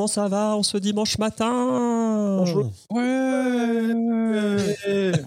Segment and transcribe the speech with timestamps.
[0.00, 2.72] comment ça va en ce dimanche matin Bonjour.
[2.88, 2.96] Ouais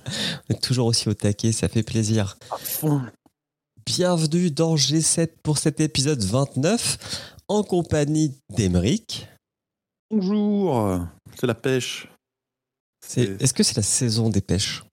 [0.50, 2.40] On est toujours aussi au taquet, ça fait plaisir.
[3.86, 9.28] Bienvenue dans G7 pour cet épisode 29 en compagnie d'Emeric.
[10.10, 11.02] Bonjour,
[11.40, 12.08] c'est la pêche.
[13.06, 14.84] C'est- Est-ce que c'est la saison des pêches?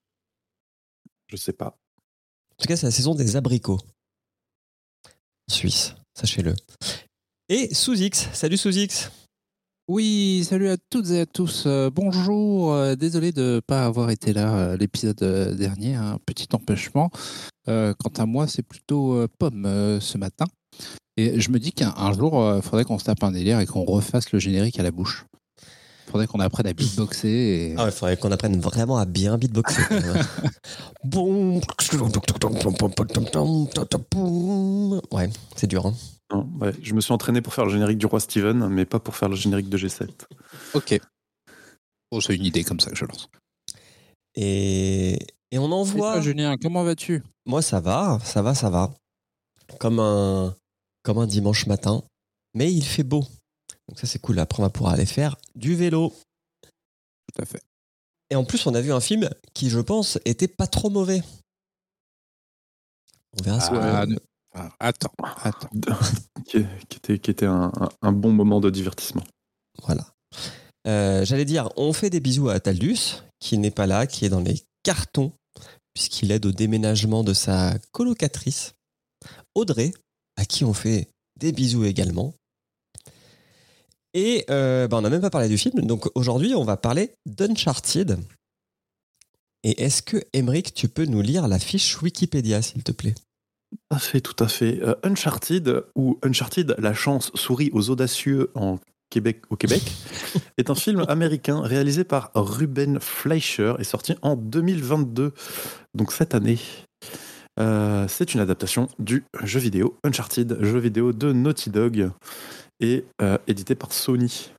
[1.29, 1.69] Je sais pas.
[2.53, 3.81] En tout cas, c'est la saison des abricots.
[5.07, 6.55] En Suisse, sachez-le.
[7.49, 9.11] Et Sous-X, salut Sous-X
[9.93, 11.65] Oui, salut à toutes et à tous.
[11.67, 12.73] Euh, bonjour.
[12.73, 15.19] Euh, désolé de ne pas avoir été là euh, l'épisode
[15.57, 15.97] dernier.
[15.97, 17.11] Un petit empêchement.
[17.67, 20.45] Euh, quant à moi, c'est plutôt euh, pomme euh, ce matin.
[21.17, 23.67] Et je me dis qu'un un jour, il faudrait qu'on se tape un délire et
[23.67, 25.27] qu'on refasse le générique à la bouche.
[26.07, 27.29] Il faudrait qu'on apprenne à beatboxer.
[27.29, 27.75] Et...
[27.77, 29.83] Ah ouais, faudrait qu'on apprenne vraiment à bien beatboxer.
[29.91, 30.25] même.
[31.03, 31.61] Bon.
[35.11, 35.87] Ouais, c'est dur.
[35.87, 35.95] Hein.
[36.33, 39.01] Non, ouais, je me suis entraîné pour faire le générique du roi Steven, mais pas
[39.01, 40.09] pour faire le générique de G7.
[40.75, 41.01] Ok.
[42.13, 43.29] Oh, c'est une idée comme ça que je lance.
[44.37, 45.19] Et,
[45.51, 46.13] et on envoie.
[46.15, 47.23] toi, Julien, comment vas-tu?
[47.47, 48.93] Moi, ça va, ça va, ça va.
[49.79, 50.55] Comme un,
[51.03, 52.03] comme un dimanche matin.
[52.55, 53.25] Mais il fait beau.
[53.89, 54.39] Donc ça, c'est cool.
[54.39, 56.13] Après, on va pouvoir aller faire du vélo.
[56.63, 57.61] Tout à fait.
[58.31, 61.23] Et en plus, on a vu un film qui, je pense, était pas trop mauvais.
[63.39, 64.19] On verra ce Ah, que- ne-
[64.55, 65.13] ah, attends,
[65.43, 65.69] attends.
[66.47, 66.59] qui,
[66.97, 69.25] était, qui était un, un- un bon moment de divertissement.
[69.85, 70.07] Voilà.
[70.87, 74.29] Euh, J'allais dire, on fait des bisous à Taldus, qui n'est pas là, qui est
[74.31, 75.33] dans les cartons,
[75.95, 78.73] puisqu'il aide au déménagement de sa colocatrice,
[79.55, 79.93] Audrey,
[80.37, 81.09] à qui on fait
[81.39, 82.35] des bisous également.
[84.15, 87.13] Et euh, bah, on n'a même pas parlé du film, donc aujourd'hui on va parler
[87.27, 88.19] d'Uncharted.
[89.63, 93.15] Et est-ce que, Emeric, tu peux nous lire la fiche Wikipédia, s'il te plaît?
[93.91, 94.81] À fait, tout à fait.
[94.83, 98.79] Euh, Uncharted, ou Uncharted, la chance sourit aux audacieux en
[99.11, 99.83] Québec, au Québec,
[100.59, 105.33] est un film américain réalisé par Ruben Fleischer et sorti en 2022,
[105.95, 106.59] donc cette année.
[107.59, 112.11] Euh, c'est une adaptation du jeu vidéo Uncharted, jeu vidéo de Naughty Dog
[112.79, 114.51] et euh, édité par Sony.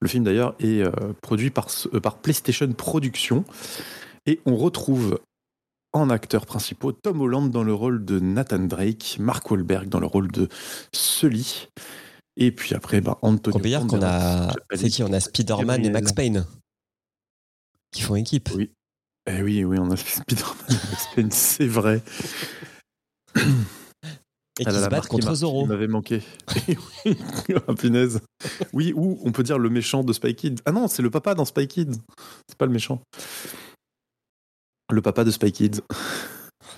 [0.00, 0.90] Le film d'ailleurs est euh,
[1.20, 1.68] produit par,
[2.02, 3.44] par PlayStation Productions
[4.26, 5.18] et on retrouve
[5.96, 10.06] en acteurs principaux Tom Holland dans le rôle de Nathan Drake, Mark Wahlberg dans le
[10.06, 10.48] rôle de
[10.92, 11.68] Sully
[12.36, 14.52] et puis après bah, Antonio On peut dire qu'on a.
[14.74, 16.46] C'est qui On a Spider-Man et Max Payne
[17.92, 18.50] qui font équipe.
[18.54, 18.70] Oui.
[19.28, 22.02] Eh oui, oui, on a Spider-Man et Max Payne, c'est vrai.
[24.58, 25.64] Et Ah qui là se battent contre Zoro.
[25.64, 26.22] Il m'avait manqué.
[27.04, 27.16] oui,
[27.66, 28.20] ah, punaise.
[28.72, 30.56] Oui, ou on peut dire le méchant de Spy Kids.
[30.64, 31.98] Ah non, c'est le papa dans Spy Kids.
[32.48, 33.02] C'est pas le méchant.
[34.90, 35.80] Le papa de Spy Kids.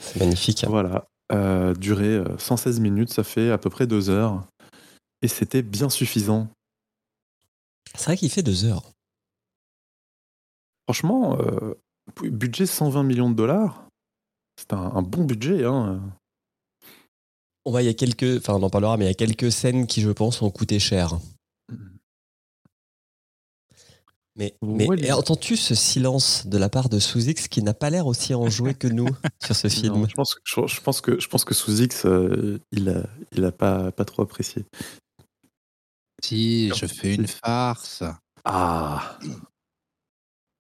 [0.01, 0.65] C'est magnifique.
[0.67, 1.07] Voilà.
[1.31, 4.47] Euh, durée euh, 116 minutes, ça fait à peu près deux heures.
[5.21, 6.49] Et c'était bien suffisant.
[7.95, 8.91] C'est vrai qu'il fait deux heures.
[10.87, 11.75] Franchement, euh,
[12.23, 13.87] budget 120 millions de dollars,
[14.57, 15.65] c'est un, un bon budget.
[15.65, 16.01] Hein.
[17.67, 19.53] On va, il y a quelques, enfin, on en parlera, mais il y a quelques
[19.53, 21.19] scènes qui, je pense, ont coûté cher.
[24.39, 28.35] Mais, mais entends-tu ce silence de la part de Sous-X qui n'a pas l'air aussi
[28.35, 29.09] enjoué que nous
[29.45, 31.83] sur ce film Non, je, pense, que- je, je pense que je pense que sous
[31.83, 34.65] X, euh, il a, il a pas, pas trop apprécié.
[36.23, 38.05] Si, je fais une farce.
[38.45, 39.19] Ah,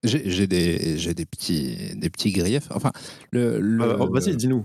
[0.05, 2.69] J'ai des, j'ai des, petits, des petits griefs.
[2.71, 2.93] Enfin,
[3.31, 4.65] le, le, oh, vas-y, dis-nous.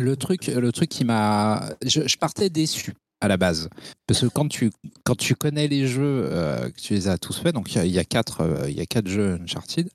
[0.00, 1.70] le, truc, le truc qui m'a.
[1.84, 3.68] Je, je partais déçu à la base.
[4.06, 4.70] Parce que quand tu,
[5.04, 7.80] quand tu connais les jeux, euh, que tu les as tous faits, donc il y
[7.80, 9.88] a- il y, a quatre, euh, il y a quatre jeux Uncharted,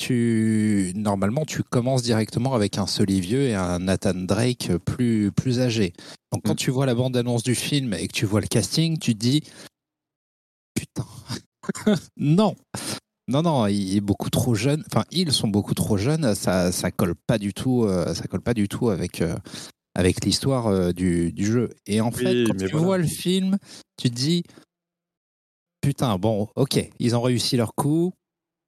[0.00, 5.60] tu, normalement, tu commences directement avec un Sully vieux et un Nathan Drake plus, plus
[5.60, 5.92] âgé.
[6.32, 6.56] Donc quand Mm.
[6.56, 9.42] tu vois la bande-annonce du film et que tu vois le casting, tu te dis
[10.74, 11.06] Putain,
[12.16, 12.54] non
[13.30, 14.82] non, non, il est beaucoup trop jeune.
[14.90, 16.34] Enfin, ils sont beaucoup trop jeunes.
[16.34, 17.84] Ça, ça colle pas du tout.
[17.84, 19.36] euh, ça colle pas du tout avec euh,
[19.94, 21.70] avec l'histoire euh, du, du jeu.
[21.86, 22.86] Et en fait, quand tu voilà.
[22.86, 23.58] vois le film,
[23.96, 24.42] tu te dis
[25.80, 28.12] putain, bon, ok, ils ont réussi leur coup.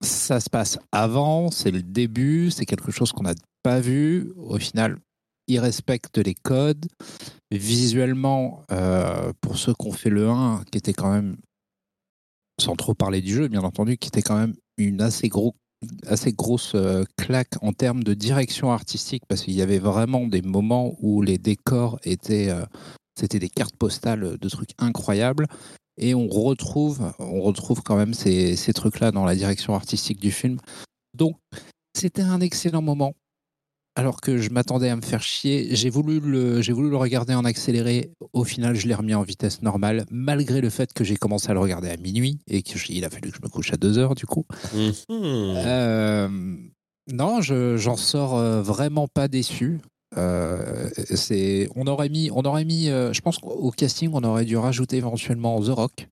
[0.02, 4.32] Ça se passe avant, c'est le début, c'est quelque chose qu'on n'a pas vu.
[4.36, 4.96] Au final,
[5.46, 6.86] ils respectent les codes.
[7.50, 11.36] Visuellement, euh, pour ceux qui ont fait le 1, qui était quand même
[12.58, 15.54] sans trop parler du jeu, bien entendu, qui était quand même une assez, gros,
[16.06, 20.42] assez grosse euh, claque en termes de direction artistique, parce qu'il y avait vraiment des
[20.42, 22.64] moments où les décors étaient, euh,
[23.18, 25.46] c'était des cartes postales de trucs incroyables.
[25.96, 30.30] Et on retrouve, on retrouve quand même ces, ces trucs-là dans la direction artistique du
[30.30, 30.58] film.
[31.14, 31.36] Donc,
[31.94, 33.14] c'était un excellent moment.
[33.96, 35.68] Alors que je m'attendais à me faire chier.
[35.74, 38.12] J'ai voulu, le, j'ai voulu le regarder en accéléré.
[38.32, 41.54] Au final, je l'ai remis en vitesse normale, malgré le fait que j'ai commencé à
[41.54, 44.14] le regarder à minuit et qu'il a fallu que je me couche à 2 heures
[44.14, 44.46] du coup.
[44.74, 44.92] Mhm.
[45.10, 46.28] Euh,
[47.12, 49.80] non, je, j'en sors euh, vraiment pas déçu.
[50.16, 54.44] Euh, c'est, on aurait mis, on aurait mis, euh, je pense qu'au casting, on aurait
[54.44, 56.08] dû rajouter éventuellement The Rock.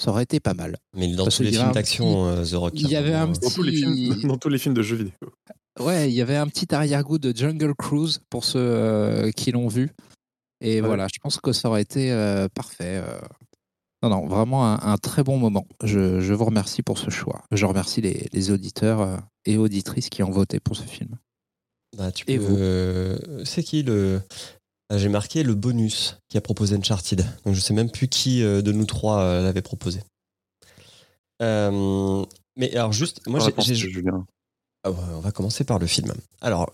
[0.00, 0.76] Ça aurait été pas mal.
[0.94, 2.72] Mais dans Parce tous les films d'action, The Rock.
[2.76, 4.96] il y avait un Dans tous, les Si- films, dans tous les films de jeux
[4.96, 5.12] vidéo.
[5.78, 9.68] Ouais, il y avait un petit arrière-goût de Jungle Cruise pour ceux euh, qui l'ont
[9.68, 9.90] vu.
[10.62, 10.86] Et Ouais.
[10.86, 13.02] voilà, je pense que ça aurait été euh, parfait.
[13.04, 13.18] euh.
[14.02, 15.66] Non, non, vraiment un, un très bon moment.
[15.82, 17.42] Je, je vous remercie pour ce choix.
[17.52, 21.16] Je remercie les, les auditeurs euh, et auditrices qui ont voté pour ce film.
[21.96, 24.22] Bah, tu Et peux- vous C'est qui le.
[24.88, 27.24] Ah, J'ai marqué le bonus qui a proposé Uncharted.
[27.44, 30.00] Donc je sais même plus qui euh, de nous trois euh, l'avait proposé.
[31.42, 32.24] Euh,
[32.56, 33.90] mais alors juste, moi j'ai- j'ai.
[34.86, 36.12] Ah on va commencer par le film.
[36.40, 36.72] Alors,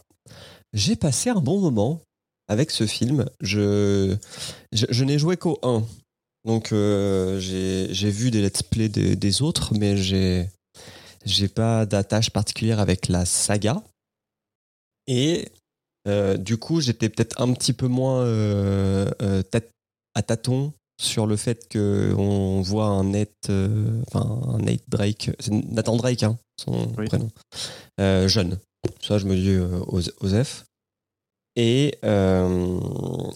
[0.75, 2.03] j'ai passé un bon moment
[2.47, 3.25] avec ce film.
[3.41, 4.15] Je,
[4.71, 5.83] je, n'ai joué qu'au 1.
[6.45, 10.47] Donc, euh, j'ai vu des let's play des, autres, mais j'ai
[11.25, 13.83] j'ai pas d'attache particulière avec la saga.
[15.07, 15.49] Et
[16.07, 19.11] euh, du coup, j'étais peut-être un petit peu moins euh,
[20.15, 23.51] à tâtons sur le fait qu'on voit un Nate,
[24.09, 24.59] enfin, un
[25.71, 27.07] Nathan Drake, hein, son Oui.
[27.07, 27.31] prénom,
[28.01, 28.59] euh, jeune.
[29.01, 30.65] Ça, je me dis euh, Os- Osef.
[31.57, 32.81] Et, euh,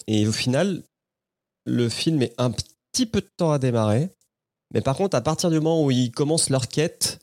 [0.06, 0.82] et au final,
[1.66, 4.10] le film est un petit peu de temps à démarrer.
[4.74, 7.20] Mais par contre, à partir du moment où ils commencent leur quête,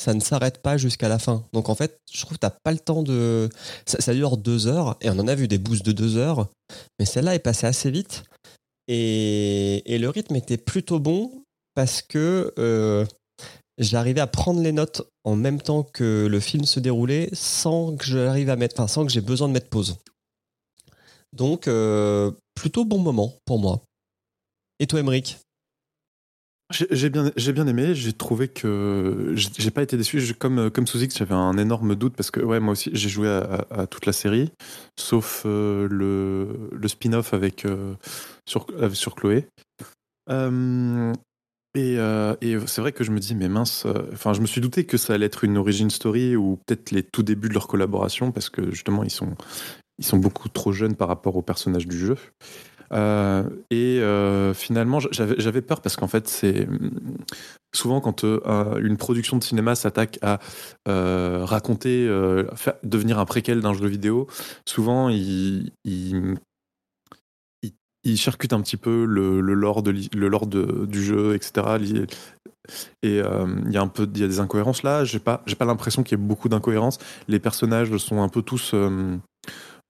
[0.00, 1.44] ça ne s'arrête pas jusqu'à la fin.
[1.52, 3.48] Donc en fait, je trouve que t'as pas le temps de.
[3.86, 6.48] Ça, ça dure deux heures, et on en a vu des boosts de deux heures,
[6.98, 8.22] mais celle-là est passée assez vite.
[8.88, 11.42] Et, et le rythme était plutôt bon
[11.74, 13.04] parce que euh,
[13.78, 18.04] j'arrivais à prendre les notes en même temps que le film se déroulait sans que
[18.04, 19.98] j'arrive à mettre, enfin, sans que j'ai besoin de mettre pause.
[21.32, 23.82] Donc, euh, plutôt bon moment pour moi.
[24.78, 25.38] Et toi, Emmerich
[26.70, 27.94] J'ai bien, j'ai bien aimé.
[27.94, 30.34] J'ai trouvé que j'ai pas été déçu.
[30.34, 34.06] Comme comme j'avais un énorme doute parce que ouais, moi aussi, j'ai joué à, toute
[34.06, 34.50] la série,
[34.98, 37.94] sauf euh, le, le spin-off avec euh,
[38.46, 39.46] sur sur Chloé.
[40.30, 41.12] Euh,
[41.76, 44.46] et, euh, et c'est vrai que je me dis, mais mince, euh, enfin, je me
[44.46, 47.54] suis douté que ça allait être une origin story ou peut-être les tout débuts de
[47.54, 49.34] leur collaboration parce que justement, ils sont,
[49.98, 52.16] ils sont beaucoup trop jeunes par rapport au personnage du jeu.
[52.92, 54.00] Euh, et
[54.54, 56.66] finalement, j'avais peur parce qu'en fait, c'est
[57.74, 60.38] souvent quand un- une production de cinéma s'attaque à
[60.86, 62.06] raconter,
[62.84, 64.28] devenir un préquel d'un jeu vidéo,
[64.66, 66.36] souvent ils il,
[68.10, 71.78] il, charcute un petit peu le, le lore, de, le de- du jeu, etc.
[73.02, 75.04] Et euh, il y a un peu, y a des incohérences là.
[75.04, 76.98] J'ai pas, j'ai pas l'impression qu'il y ait beaucoup d'incohérences.
[77.28, 79.16] Les personnages sont un peu tous euh,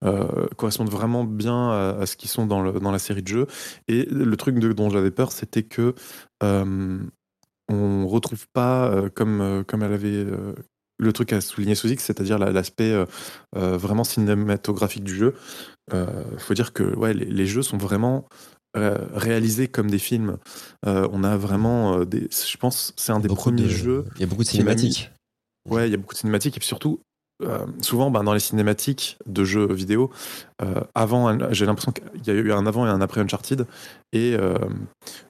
[0.03, 3.47] euh, correspondent vraiment bien à, ce qu'ils sont dans, le, dans la série de jeux.
[3.87, 5.95] Et le truc de- dont j'avais peur, c'était que
[7.69, 10.25] on retrouve pas comme comme elle avait
[10.99, 12.95] le truc à souligner X, c'est-à-dire la- l'aspect
[13.53, 15.33] vraiment cinématographique du jeu.
[15.93, 18.25] Il faut dire que ouais, les, les jeux sont vraiment
[18.75, 20.37] euh, réalisés comme des films.
[20.85, 22.27] Euh, on a vraiment euh, des.
[22.31, 25.11] Je pense c'est un des Beaucoup premiers de- jeux Il y a beaucoup de cinématiques.
[25.69, 26.99] Ouais, il y a beaucoup de cinématiques et puis surtout,
[27.43, 30.11] euh, souvent ben, dans les cinématiques de jeux vidéo,
[30.61, 33.65] euh, avant, j'ai l'impression qu'il y a eu un avant et un après Uncharted.
[34.13, 34.57] Et euh,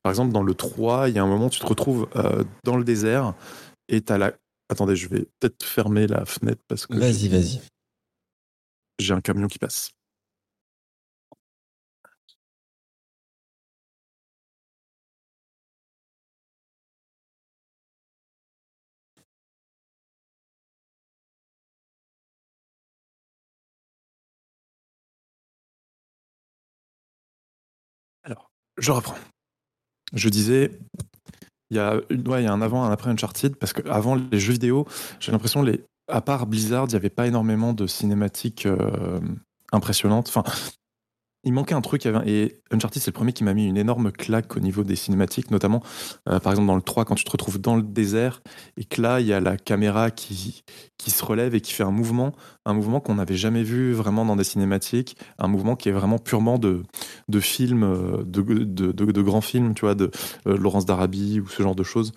[0.03, 2.43] par exemple, dans le 3, il y a un moment où tu te retrouves euh,
[2.63, 3.33] dans le désert
[3.89, 4.33] et tu as la.
[4.69, 7.61] Attendez, je vais peut-être fermer la fenêtre parce que Vas-y, vas-y.
[8.99, 9.91] j'ai un camion qui passe.
[28.77, 29.17] Je reprends.
[30.13, 30.71] Je disais,
[31.69, 34.53] il y a, ouais, y a un avant un après Uncharted, parce qu'avant les jeux
[34.53, 34.87] vidéo,
[35.19, 39.19] j'ai l'impression, les, à part Blizzard, il n'y avait pas énormément de cinématiques euh,
[39.71, 40.29] impressionnantes.
[40.29, 40.43] Enfin,
[41.47, 44.55] il manquait un truc, et Uncharted, c'est le premier qui m'a mis une énorme claque
[44.55, 45.81] au niveau des cinématiques, notamment,
[46.29, 48.41] euh, par exemple, dans le 3, quand tu te retrouves dans le désert,
[48.77, 50.63] et que là, il y a la caméra qui,
[50.97, 52.33] qui se relève et qui fait un mouvement,
[52.65, 56.19] un mouvement qu'on n'avait jamais vu vraiment dans des cinématiques, un mouvement qui est vraiment
[56.19, 56.83] purement de,
[57.29, 60.11] de films, euh, de, de, de- de grands films, tu vois, de
[60.47, 62.11] euh, Laurence d'Arabie ou ce genre de choses.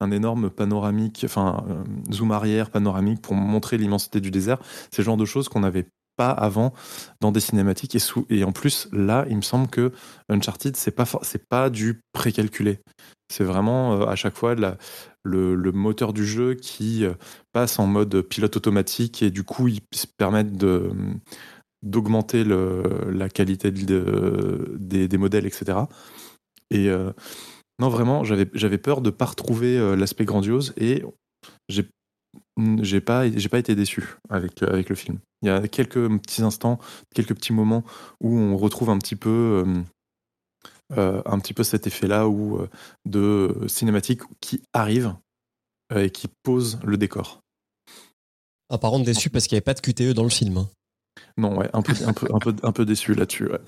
[0.00, 1.64] Un énorme panoramique, enfin,
[2.12, 4.58] zoom arrière panoramique pour montrer l'immensité du désert.
[4.90, 5.86] C'est le genre de choses qu'on n'avait
[6.30, 6.72] avant
[7.20, 7.94] dans des cinématiques.
[7.94, 9.92] Et, sous, et en plus, là, il me semble que
[10.28, 12.80] Uncharted, c'est pas, c'est pas du précalculé.
[13.32, 14.54] C'est vraiment euh, à chaque fois
[15.24, 17.14] le, moteur du jeu qui euh,
[17.52, 19.80] passe en mode pilote automatique et du coup, ils
[20.18, 20.90] permettent de
[21.82, 25.78] d'augmenter la qualité de, des, modèles, etc.
[26.70, 27.10] Et euh,
[27.80, 31.02] non, vraiment, j'avais peur de pas retrouver l'aspect grandiose et
[31.68, 31.88] j'ai
[32.82, 35.18] j'ai pas, j'ai pas été déçu avec, avec le film.
[35.42, 36.78] Il y a quelques petits instants,
[37.14, 37.84] quelques petits moments
[38.20, 39.82] où on retrouve un petit peu, euh,
[40.98, 42.68] euh, un petit peu cet effet-là euh,
[43.04, 45.14] de cinématique qui arrive
[45.94, 47.40] et qui pose le décor.
[48.70, 50.56] Ah, par contre, déçu parce qu'il n'y avait pas de QTE dans le film.
[50.56, 50.70] Hein.
[51.36, 53.50] Non, ouais, un peu, un peu, un peu, un peu déçu là-dessus.
[53.50, 53.60] Ouais.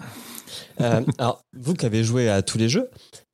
[1.19, 2.89] alors, vous qui avez joué à tous les jeux,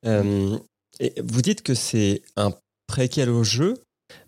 [0.05, 2.53] et vous dites que c'est un
[2.87, 3.75] préquel au jeu,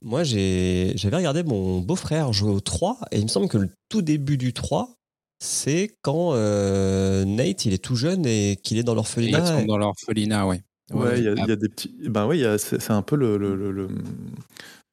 [0.02, 4.02] moi, j'avais regardé mon beau-frère jouer au 3 et il me semble que le tout
[4.02, 4.96] début du 3,
[5.38, 9.62] c'est quand euh, Nate il est tout jeune et qu'il est dans l'orphelinat.
[9.62, 9.66] Et...
[9.66, 10.56] Dans l'orphelinat, oui.
[10.92, 11.94] Ouais, il y, a des petits.
[12.08, 13.38] Ben oui, c'est un peu le.
[13.38, 13.88] le, le,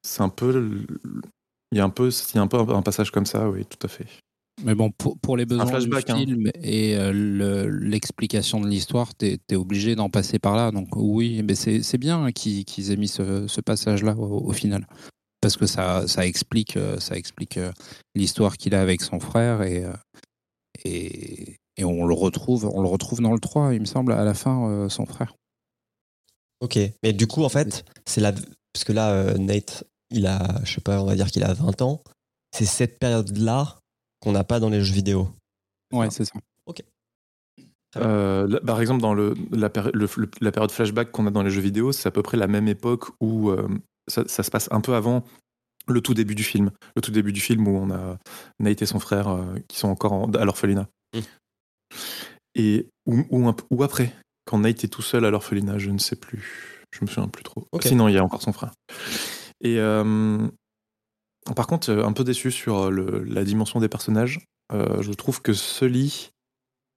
[0.01, 0.72] c'est un peu.
[1.72, 3.65] Il y a un peu, il y a un peu un passage comme ça, oui,
[3.65, 4.08] tout à fait.
[4.63, 6.16] Mais bon, pour, pour les besoins du hein.
[6.18, 10.72] film et euh, l'explication de l'histoire, tu es, obligé d'en passer par là.
[10.72, 14.86] Donc oui, mais c'est bien qu'ils aient mis ce, ce passage-là au, final.
[15.42, 17.72] Parce que ça, ça explique, euh, ça explique euh,
[18.16, 19.86] l'histoire qu'il a avec son frère et,
[20.84, 24.24] et, et, on, le retrouve, on le retrouve dans le 3, il me semble, à
[24.24, 25.34] la fin, son frère.
[26.60, 28.34] Ok, mais du coup, en fait, c'est là,
[28.74, 31.82] parce que là, Nate, il a, je sais pas, on va dire qu'il a 20
[31.82, 32.04] ans.
[32.51, 33.80] C'est cette période-là
[34.20, 35.30] qu'on n'a pas dans les jeux vidéo.
[35.92, 36.34] Ouais, c'est ça.
[36.66, 36.84] Ok.
[37.98, 39.72] Euh, par exemple, dans le, la,
[40.42, 42.68] la période flashback qu'on a dans les jeux vidéo, c'est à peu près la même
[42.68, 43.68] époque où euh,
[44.08, 45.24] ça, se passe un peu avant
[45.88, 46.72] le tout début du film.
[46.96, 48.18] Le tout début du film où on a
[48.60, 50.88] Nate et son frère euh, qui sont encore à l'orphelinat.
[51.16, 51.20] Mm.
[52.56, 53.24] Et ou,
[53.70, 54.14] ou, après,
[54.46, 56.86] quand Nate est tout seul à l'orphelinat, je ne sais plus.
[56.92, 57.66] Je me souviens plus trop.
[57.82, 58.72] Sinon, il y a encore son frère.
[59.62, 59.78] Et
[61.55, 64.46] par contre, un peu déçu sur euh, la dimension des personnages.
[64.74, 66.31] Euh, je trouve que Sully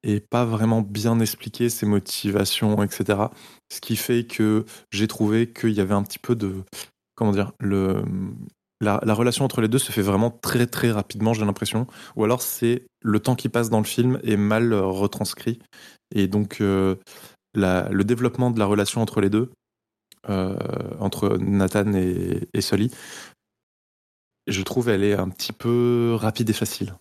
[0.02, 3.18] est pas vraiment bien expliqué ses motivations, etc.
[3.72, 6.64] Ce qui fait que j'ai trouvé qu'il y avait un petit peu de
[7.14, 7.52] comment dire
[8.80, 11.86] la, relation entre les deux se fait vraiment très très rapidement, j'ai l'impression.
[12.16, 15.60] Ou alors c'est le temps qui passe dans le film est mal retranscrit
[16.12, 16.96] et donc euh,
[17.54, 19.52] le développement de la relation entre les deux,
[20.26, 22.90] entre Nathan et, et Sully,
[24.46, 26.94] je trouve elle est un petit peu rapide et facile.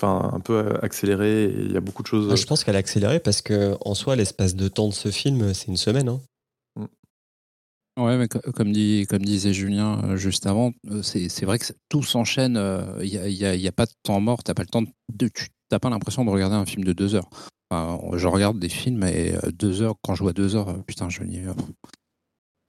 [0.00, 2.38] Enfin, un peu accélérée, il y a beaucoup de choses.
[2.38, 5.54] je pense qu'elle est accélérée parce que en soi, l'espace de temps de ce film,
[5.54, 6.08] c'est une semaine.
[6.08, 6.20] Hein.
[6.76, 8.02] Mm.
[8.02, 12.02] Ouais, mais comme, dit, comme disait Julien euh, juste avant, euh, c'est vrai que tout
[12.02, 12.58] s'enchaîne.
[12.58, 14.44] Euh, il n'y a, y a, pas de temps mort.
[14.44, 17.14] T'as pas le temps de, tu n'as pas l'impression de regarder un film de deux
[17.14, 17.30] heures.
[17.72, 21.40] je regarde des films et deux heures, quand je vois deux heures, putain, je dis,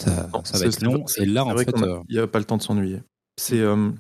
[0.02, 1.04] ça, ça va être long.
[1.18, 1.70] Et là, en fait,
[2.08, 3.02] il n'y a pas le temps de s'ennuyer.
[3.38, 3.92] C'est, euh,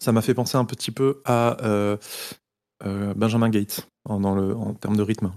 [0.00, 1.96] ça m'a fait penser un petit peu à euh,
[2.84, 5.32] euh, Benjamin Gates en, dans le, en termes de rythme.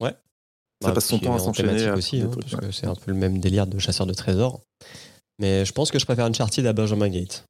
[0.00, 0.16] Ouais.
[0.82, 1.90] Ça bah, passe son temps à s'enchaîner.
[1.90, 4.62] aussi, hein, parce que c'est un peu le même délire de chasseur de trésors.
[5.38, 7.44] Mais je pense que je préfère Uncharted à Benjamin Gates.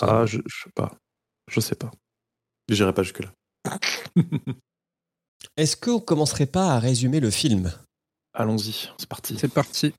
[0.00, 0.92] Ah, je, je sais pas.
[1.50, 1.90] Je sais pas.
[2.70, 3.32] J'irai pas jusque-là.
[5.56, 7.72] Est-ce qu'on commencerait pas à résumer le film?
[8.32, 9.36] Allons-y, c'est parti.
[9.38, 9.94] C'est parti.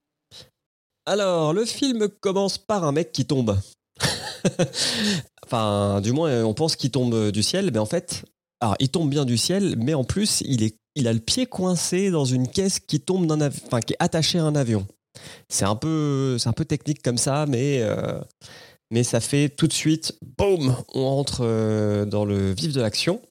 [1.05, 3.57] Alors, le film commence par un mec qui tombe.
[5.45, 8.25] enfin, du moins, on pense qu'il tombe du ciel, mais en fait,
[8.61, 11.45] alors, il tombe bien du ciel, mais en plus, il, est, il a le pied
[11.45, 14.87] coincé dans une caisse qui tombe d'un enfin, qui est attachée à un avion.
[15.49, 18.19] C'est un peu, c'est un peu technique comme ça, mais, euh,
[18.91, 23.21] mais ça fait tout de suite, boum, on entre euh, dans le vif de l'action.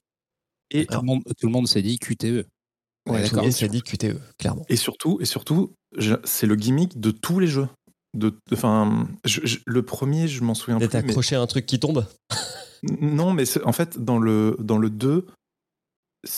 [0.71, 1.01] Et tout
[1.43, 2.47] le monde, s'est dit QTE.
[3.07, 4.65] Ouais, s'est dit QTE, clairement.
[4.69, 5.73] Et surtout, et surtout,
[6.23, 7.67] c'est le gimmick de tous les jeux.
[8.15, 9.07] De, enfin,
[9.65, 10.87] le premier, je m'en souviens plus.
[10.87, 12.05] D'être accroché à un truc qui tombe
[13.01, 15.25] Non, mais en fait, dans le, dans le 2,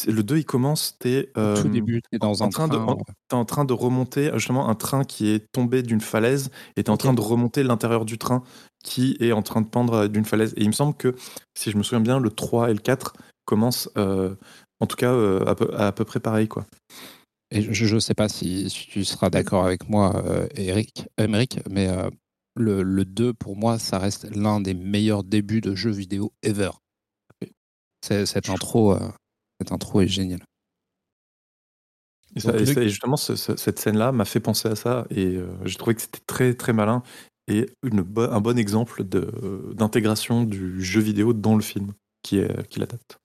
[0.08, 3.34] le 2, il commence, t'es euh, Tout début, es dans en un train, de, es
[3.36, 6.98] en train de remonter justement un train qui est tombé d'une falaise et t'es en
[6.98, 8.44] train de remonter l'intérieur du train
[8.84, 10.54] qui est en train de pendre d'une falaise.
[10.58, 11.16] Et il me semble que,
[11.58, 13.14] si je me souviens bien, le 3 et le 4
[13.46, 14.36] commencent, euh,
[14.80, 16.66] en tout cas, euh, à, peu, à, peu, près pareil, quoi.
[17.50, 21.88] Et je ne sais pas si, tu seras d'accord avec moi, euh, Eric, Emeric, mais
[21.88, 22.10] euh,
[22.56, 26.72] le, le, 2, pour moi, ça reste l'un des meilleurs débuts de jeux vidéo ever.
[28.02, 29.00] Cette intro, euh,
[29.60, 30.44] cette intro est géniale.
[32.36, 36.54] Et, justement, cette scène-là m'a fait penser à ça et j'ai trouvé que c'était très
[36.54, 37.02] très malin
[37.48, 42.80] et une un bon exemple d'intégration du jeu vidéo dans le film qui, est, qui
[42.80, 43.18] l'adapte.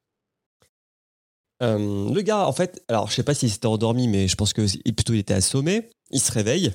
[1.62, 4.52] Euh, le gars, en fait, alors je sais pas s'il s'était endormi, mais je pense
[4.52, 5.90] que plutôt il était assommé.
[6.10, 6.72] Il se réveille,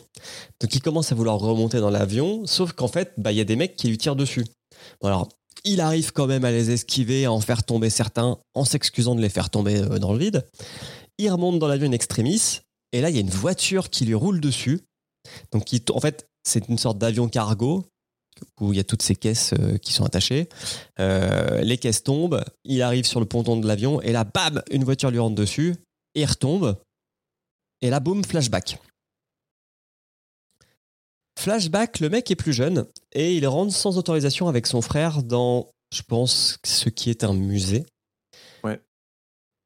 [0.59, 3.43] donc il commence à vouloir remonter dans l'avion, sauf qu'en fait, bah, il y a
[3.43, 4.43] des mecs qui lui tirent dessus.
[5.03, 5.29] Alors,
[5.63, 9.21] il arrive quand même à les esquiver, à en faire tomber certains, en s'excusant de
[9.21, 10.47] les faire tomber euh, dans le vide.
[11.19, 12.61] Il remonte dans l'avion in extremis,
[12.93, 14.79] et là, il y a une voiture qui lui roule dessus.
[15.51, 17.85] Donc, en fait, c'est une sorte d'avion cargo
[18.59, 20.49] où il y a toutes ces caisses euh, qui sont attachées.
[20.99, 24.83] Euh, les caisses tombent, il arrive sur le ponton de l'avion et là, bam, une
[24.83, 25.75] voiture lui rentre dessus,
[26.15, 26.77] et il retombe.
[27.81, 28.79] Et là, boum, flashback.
[31.37, 35.69] Flashback, le mec est plus jeune et il rentre sans autorisation avec son frère dans,
[35.93, 37.85] je pense, ce qui est un musée.
[38.63, 38.81] Ouais.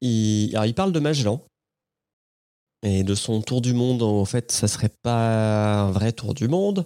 [0.01, 1.46] Il, alors, il parle de Magellan
[2.84, 4.01] et de son tour du monde.
[4.01, 6.86] En fait, ça serait pas un vrai tour du monde.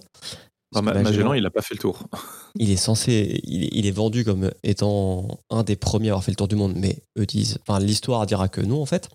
[0.82, 2.04] Magellan, il n'a pas fait le tour.
[2.58, 6.24] il est censé, il est, il est vendu comme étant un des premiers à avoir
[6.24, 9.08] fait le tour du monde, mais eux disent, enfin l'histoire dira que non en fait.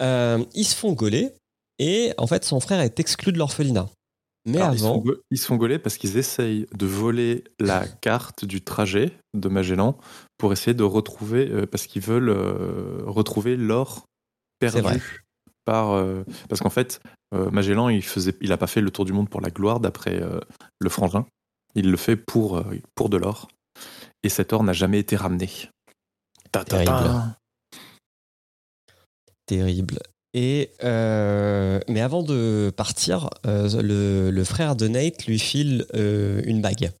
[0.00, 1.32] Euh, ils se font gauler
[1.78, 3.88] et en fait son frère est exclu de l'orphelinat.
[4.46, 7.44] Mais Alors, ils, se font avant, ils se font gauler parce qu'ils essayent de voler
[7.58, 9.98] la carte du trajet de Magellan
[10.38, 14.06] pour essayer de retrouver, euh, parce qu'ils veulent euh, retrouver l'or
[14.58, 15.24] perdu
[15.70, 15.92] par.
[15.92, 17.00] euh, parce qu'en fait,
[17.32, 19.78] euh, Magellan, il faisait, il a pas fait le tour du monde pour la gloire,
[19.78, 20.40] d'après euh,
[20.80, 21.26] le frangin.
[21.76, 22.64] Il le fait pour, euh,
[22.96, 23.48] pour de l'or.
[24.24, 25.48] Et cet or n'a jamais été ramené.
[26.50, 26.94] Ta, ta, ta.
[26.94, 27.36] Terrible.
[29.46, 29.98] terrible.
[30.34, 36.42] Et euh, mais avant de partir, euh, le, le frère de Nate lui file euh,
[36.44, 36.92] une bague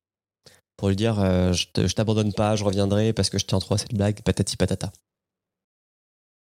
[0.76, 3.78] pour lui dire euh, je t'abandonne pas, je reviendrai parce que je tiens trop à
[3.78, 4.90] cette blague, patati patata.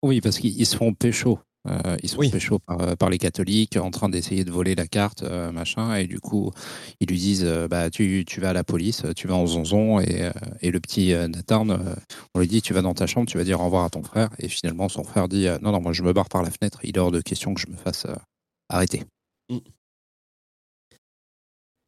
[0.03, 1.39] Oui, parce qu'ils ils se font pécho.
[1.68, 2.30] Euh, ils se font Oui.
[2.32, 5.96] pécho par, euh, par les catholiques en train d'essayer de voler la carte, euh, machin.
[5.96, 6.51] Et du coup,
[7.00, 10.00] ils lui disent euh, bah, tu, tu vas à la police, tu vas en zonzon.
[10.00, 11.78] Et, et le petit Nathan, euh,
[12.34, 14.02] on lui dit tu vas dans ta chambre, tu vas dire au revoir à ton
[14.04, 14.30] frère.
[14.39, 16.80] Et finalement, son frère dit non, non, moi je me barre par la fenêtre.
[16.84, 18.08] Il est hors de question que je me fasse
[18.69, 19.04] arrêter.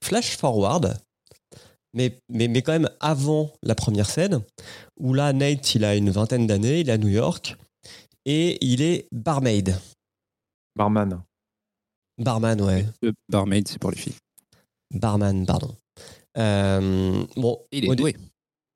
[0.04, 0.98] flash forward,
[1.94, 4.42] mais, mais, mais quand même avant la première scène,
[5.00, 7.56] où là, Nate, il a une vingtaine d'années, il est à New York,
[8.26, 9.78] et il est barmaid.
[10.76, 11.24] Barman.
[12.18, 12.86] Barman, ouais.
[13.02, 14.16] Le barmaid, c'est pour les filles.
[14.92, 15.76] Barman, pardon.
[16.38, 18.16] Euh, bon, Il est doué.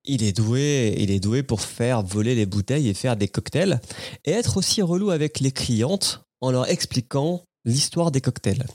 [0.09, 3.81] Il est doué, il est doué pour faire voler les bouteilles et faire des cocktails,
[4.23, 8.65] et être aussi relou avec les clientes en leur expliquant l'histoire des cocktails.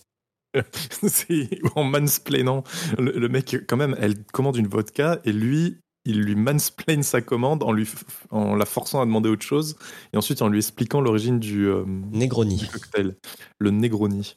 [1.08, 2.64] C'est en mansplainant.
[2.98, 7.20] Le, le mec, quand même, elle commande une vodka et lui, il lui mansplaine sa
[7.20, 7.88] commande en, lui,
[8.30, 9.76] en la forçant à demander autre chose
[10.12, 12.56] et ensuite en lui expliquant l'origine du, euh, Negroni.
[12.56, 13.16] du cocktail,
[13.58, 14.36] le Negroni.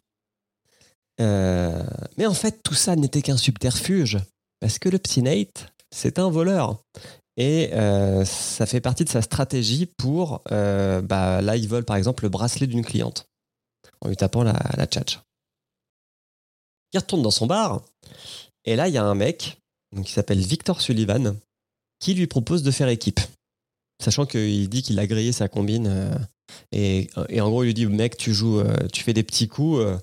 [1.21, 1.83] Euh,
[2.17, 4.19] mais en fait, tout ça n'était qu'un subterfuge,
[4.59, 6.81] parce que le petit Nate, c'est un voleur.
[7.37, 10.41] Et euh, ça fait partie de sa stratégie pour...
[10.49, 13.27] bah, là, il vole par exemple le bracelet d'une cliente,
[14.01, 15.19] en lui tapant la, la tchatch.
[16.93, 17.81] Il retourne dans son bar,
[18.65, 19.57] et là, il y a un mec
[19.95, 21.37] donc, qui s'appelle Victor Sullivan,
[22.05, 23.19] qui lui propose de faire équipe.
[23.99, 25.87] Sachant qu'il dit qu'il a grillé sa combine.
[25.87, 26.15] euh,
[26.71, 29.47] et, et en gros, il lui dit, mec, tu joues, euh, tu fais des petits
[29.47, 29.79] coups.
[29.79, 29.97] euh,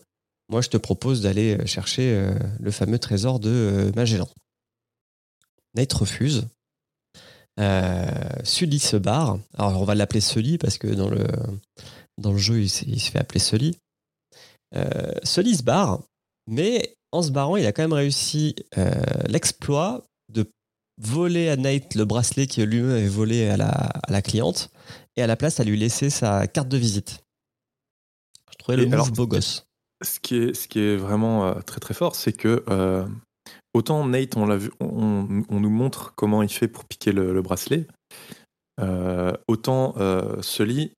[0.48, 4.28] moi, je te propose d'aller chercher le fameux trésor de Magellan.
[5.74, 6.48] Nate refuse.
[8.42, 9.38] Sully se barre.
[9.56, 11.24] Alors, on va l'appeler Sully parce que dans le,
[12.18, 13.78] dans le jeu, il, il se fait appeler Sully.
[15.22, 16.02] Sully se barre,
[16.48, 18.54] mais en se barrant, il a quand même réussi
[19.28, 20.44] l'exploit de
[20.98, 24.70] voler à Nate le bracelet que lui-même avait volé à la, à la cliente
[25.16, 27.24] et à la place, à lui laisser sa carte de visite.
[28.50, 29.66] Je trouvais le Et move alors, beau gosse.
[30.02, 33.06] Ce qui est, ce qui est vraiment euh, très très fort, c'est que euh,
[33.74, 37.32] autant Nate, on l'a vu, on, on nous montre comment il fait pour piquer le,
[37.32, 37.86] le bracelet,
[38.80, 39.94] euh, autant
[40.42, 40.92] Sully,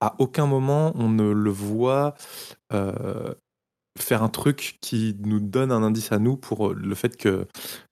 [0.00, 2.14] à aucun moment on ne le voit
[4.02, 7.46] faire un truc qui nous donne un indice à nous pour le fait que,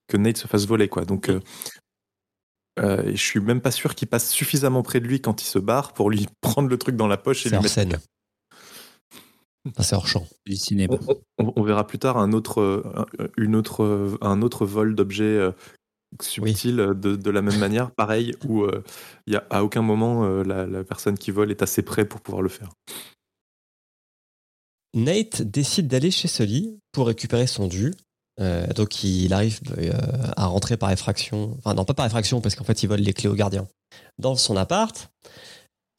[0.07, 0.87] que Nate se fasse voler.
[0.89, 1.05] Quoi.
[1.05, 1.39] Donc, euh,
[2.79, 5.59] euh, je suis même pas sûr qu'il passe suffisamment près de lui quand il se
[5.59, 7.97] barre pour lui prendre le truc dans la poche et lui mettre scène.
[9.79, 10.25] C'est hors champ.
[10.45, 10.95] Du cinéma.
[11.37, 12.83] on, on- on verra plus tard un autre, euh,
[13.37, 15.51] une autre, euh, un autre vol d'objets euh,
[16.21, 18.81] subtil euh, de, de la même manière, pareil, où euh,
[19.25, 22.05] il y a, à aucun moment euh, la, la personne qui vole est assez près
[22.05, 22.69] pour pouvoir le faire.
[24.97, 27.93] Nate décide d'aller chez Sully pour récupérer son dû.
[28.39, 29.91] Euh, donc il arrive euh,
[30.35, 33.13] à rentrer par effraction, enfin non pas par effraction parce qu'en fait il vole les
[33.13, 33.67] clés au gardien
[34.19, 35.09] dans son appart.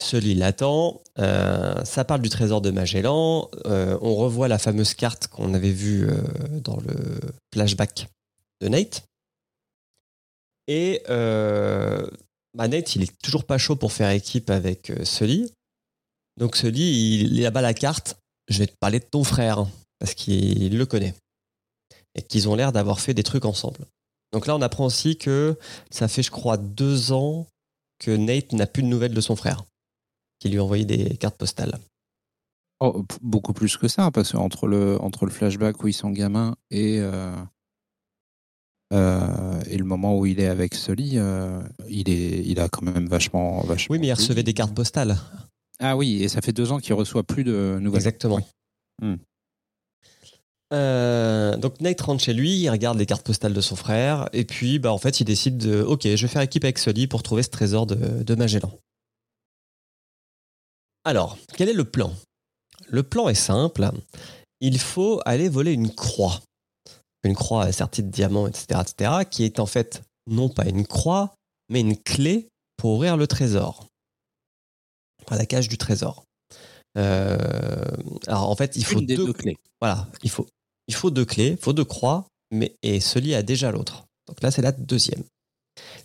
[0.01, 5.53] Sully l'attend, euh, ça parle du trésor de Magellan, on revoit la fameuse carte qu'on
[5.53, 6.07] avait vue
[6.63, 7.19] dans le
[7.53, 8.07] flashback
[8.61, 9.03] de Nate.
[10.67, 15.51] Et bah, Nate, il est toujours pas chaud pour faire équipe avec Sully.
[16.37, 18.15] Donc Sully, il, il a bas la carte.
[18.49, 19.65] Je vais te parler de ton frère
[19.99, 21.13] parce qu'il le connaît
[22.15, 23.85] et qu'ils ont l'air d'avoir fait des trucs ensemble.
[24.33, 25.57] Donc là, on apprend aussi que
[25.89, 27.47] ça fait, je crois, deux ans
[27.99, 29.63] que Nate n'a plus de nouvelles de son frère,
[30.39, 31.79] qui lui a envoyé des cartes postales.
[32.79, 36.55] Oh, beaucoup plus que ça, parce qu'entre le, entre le flashback où ils sont gamins
[36.71, 37.35] et, euh,
[38.93, 42.83] euh, et le moment où il est avec Sully, euh, il, est, il a quand
[42.83, 43.61] même vachement.
[43.63, 45.17] vachement Oui, mais il recevait des cartes postales.
[45.79, 47.99] Ah oui, et ça fait deux ans qu'il reçoit plus de nouvelles.
[47.99, 48.35] Exactement.
[48.35, 48.43] Oui.
[49.01, 49.15] Hmm.
[50.71, 54.45] Euh, donc Nate rentre chez lui, il regarde les cartes postales de son frère, et
[54.45, 57.23] puis bah, en fait il décide de Ok, je vais faire équipe avec Sully pour
[57.23, 58.71] trouver ce trésor de, de Magellan.
[61.05, 62.13] Alors, quel est le plan?
[62.87, 63.89] Le plan est simple.
[64.61, 66.41] Il faut aller voler une croix.
[67.23, 71.33] Une croix assertie de diamants, etc., etc., qui est en fait non pas une croix,
[71.69, 73.87] mais une clé pour ouvrir le trésor.
[75.29, 76.25] Enfin, la cage du trésor.
[76.97, 77.37] Euh,
[78.25, 79.57] alors en fait, il faut deux, deux clés.
[79.79, 80.47] voilà, il faut,
[80.87, 84.05] il faut deux clés, il faut deux croix, mais et Sully a déjà l'autre.
[84.27, 85.23] Donc là, c'est la deuxième.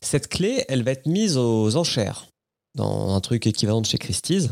[0.02, 2.26] Cette clé, elle va être mise aux enchères
[2.74, 4.50] dans un truc équivalent de chez Christie's.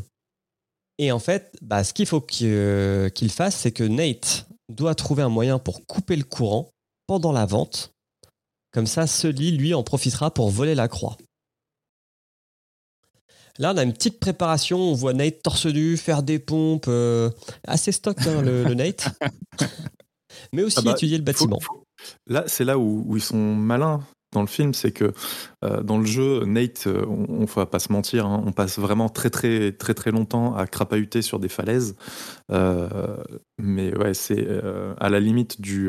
[0.99, 5.29] Et en fait, bah, ce qu'il faut qu'il fasse, c'est que Nate doit trouver un
[5.29, 6.71] moyen pour couper le courant
[7.07, 7.93] pendant la vente.
[8.73, 11.19] Comme ça, Sully, lui, en profitera pour voler la croix.
[13.63, 14.77] Là, on a une petite préparation.
[14.79, 16.87] On voit Nate torse nu, faire des pompes.
[16.89, 17.31] euh,
[17.67, 19.09] assez stock, hein, le, le Nate.
[20.53, 21.61] Mais aussi Ah bah, étudier le bâtiment.
[21.61, 21.85] faut-
[22.27, 25.13] Là, c'est là où, où ils sont malins dans le film, c'est que
[25.65, 28.79] euh, dans le jeu, Nate, euh, on, on va pas se mentir, hein, on passe
[28.81, 31.95] vraiment très très très très longtemps à crapahuter sur des falaises.
[32.51, 33.17] Euh,
[33.59, 34.45] mais ouais, c'est
[34.99, 35.89] à la limite du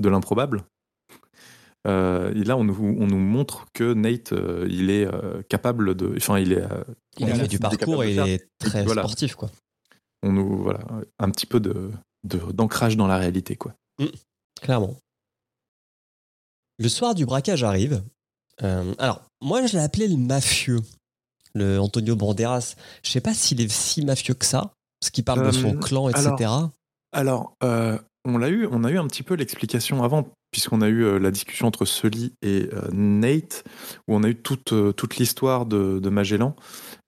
[0.00, 0.64] de l'improbable.
[1.88, 5.94] Euh, et là, on nous, on nous montre que Nate, euh, il est euh, capable
[5.96, 6.84] de, enfin, il est, euh,
[7.18, 9.02] Il a fait du parcours et il est très Voilà.
[9.02, 9.50] sportif, quoi.
[10.22, 10.80] on nous, voilà,
[11.18, 11.90] un petit peu de
[12.24, 13.74] de- d'ancrage dans la réalité, quoi.
[14.60, 14.94] Clairement.
[16.78, 18.02] Le soir du braquage arrive.
[18.62, 20.80] Euh, alors, moi, je l'ai appelé le mafieux,
[21.54, 22.76] le Antonio Banderas.
[23.02, 26.08] Je sais pas s'il est si mafieux que ça, parce qu'il parle de son clan,
[26.08, 26.50] etc.
[27.12, 30.88] Alors, euh, on l'a eu, on a eu un petit peu l'explication avant, puisqu'on a
[30.88, 33.64] eu euh, la discussion entre Sully et euh, Nate,
[34.06, 36.54] où on a eu toute, euh, toute l'histoire de, de Magellan,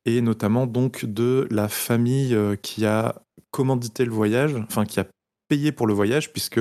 [0.06, 5.06] et notamment donc de la famille qui a commandité le voyage, enfin qui a
[5.48, 6.58] payé pour le voyage, puisque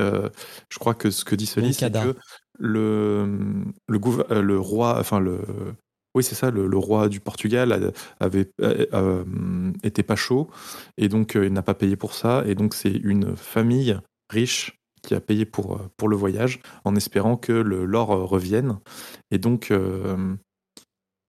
[0.00, 0.28] euh,
[0.70, 2.16] je crois que ce que dit Sully, c'est que
[2.58, 5.40] le, le, roi, enfin le,
[6.14, 9.24] oui c'est ça, le, le roi du Portugal avait euh,
[9.82, 10.50] était pas chaud
[10.96, 13.98] et donc euh, il n'a pas payé pour ça et donc c'est une famille
[14.30, 18.24] riche qui a payé pour euh, pour le voyage en espérant que le l'or euh,
[18.24, 18.78] revienne
[19.30, 20.34] et donc euh,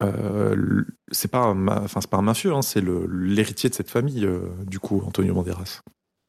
[0.03, 4.25] euh, c'est pas enfin c'est pas un mafieux hein, c'est le- l'héritier de cette famille
[4.25, 5.81] euh, du coup Antonio Banderas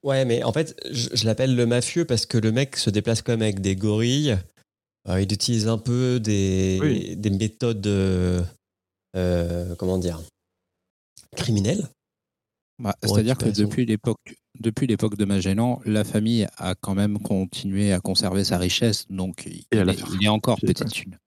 [0.05, 3.23] Ouais, mais en fait, je, je l'appelle le mafieux parce que le mec se déplace
[3.23, 4.37] quand même avec des gorilles.
[5.09, 7.17] Euh, il utilise un peu des, Oui.
[7.17, 8.43] des méthodes, euh,
[9.15, 10.21] euh, comment dire,
[11.37, 11.89] criminelles.
[12.81, 14.19] Bah, C'est-à-dire que depuis l'époque,
[14.63, 19.45] depuis l'époque de Magellan, la famille a quand même continué à conserver sa richesse, donc
[19.47, 21.19] il, est, il est encore petite thune.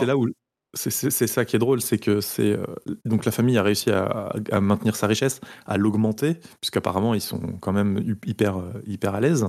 [0.00, 0.28] C'est- là où
[0.74, 2.64] c'est- ça qui est drôle, c'est que c'est euh,
[3.04, 7.40] donc la famille a réussi à, à maintenir sa richesse, à l'augmenter, puisqu'apparemment ils sont
[7.60, 9.46] quand même hyper euh, hyper à l'aise.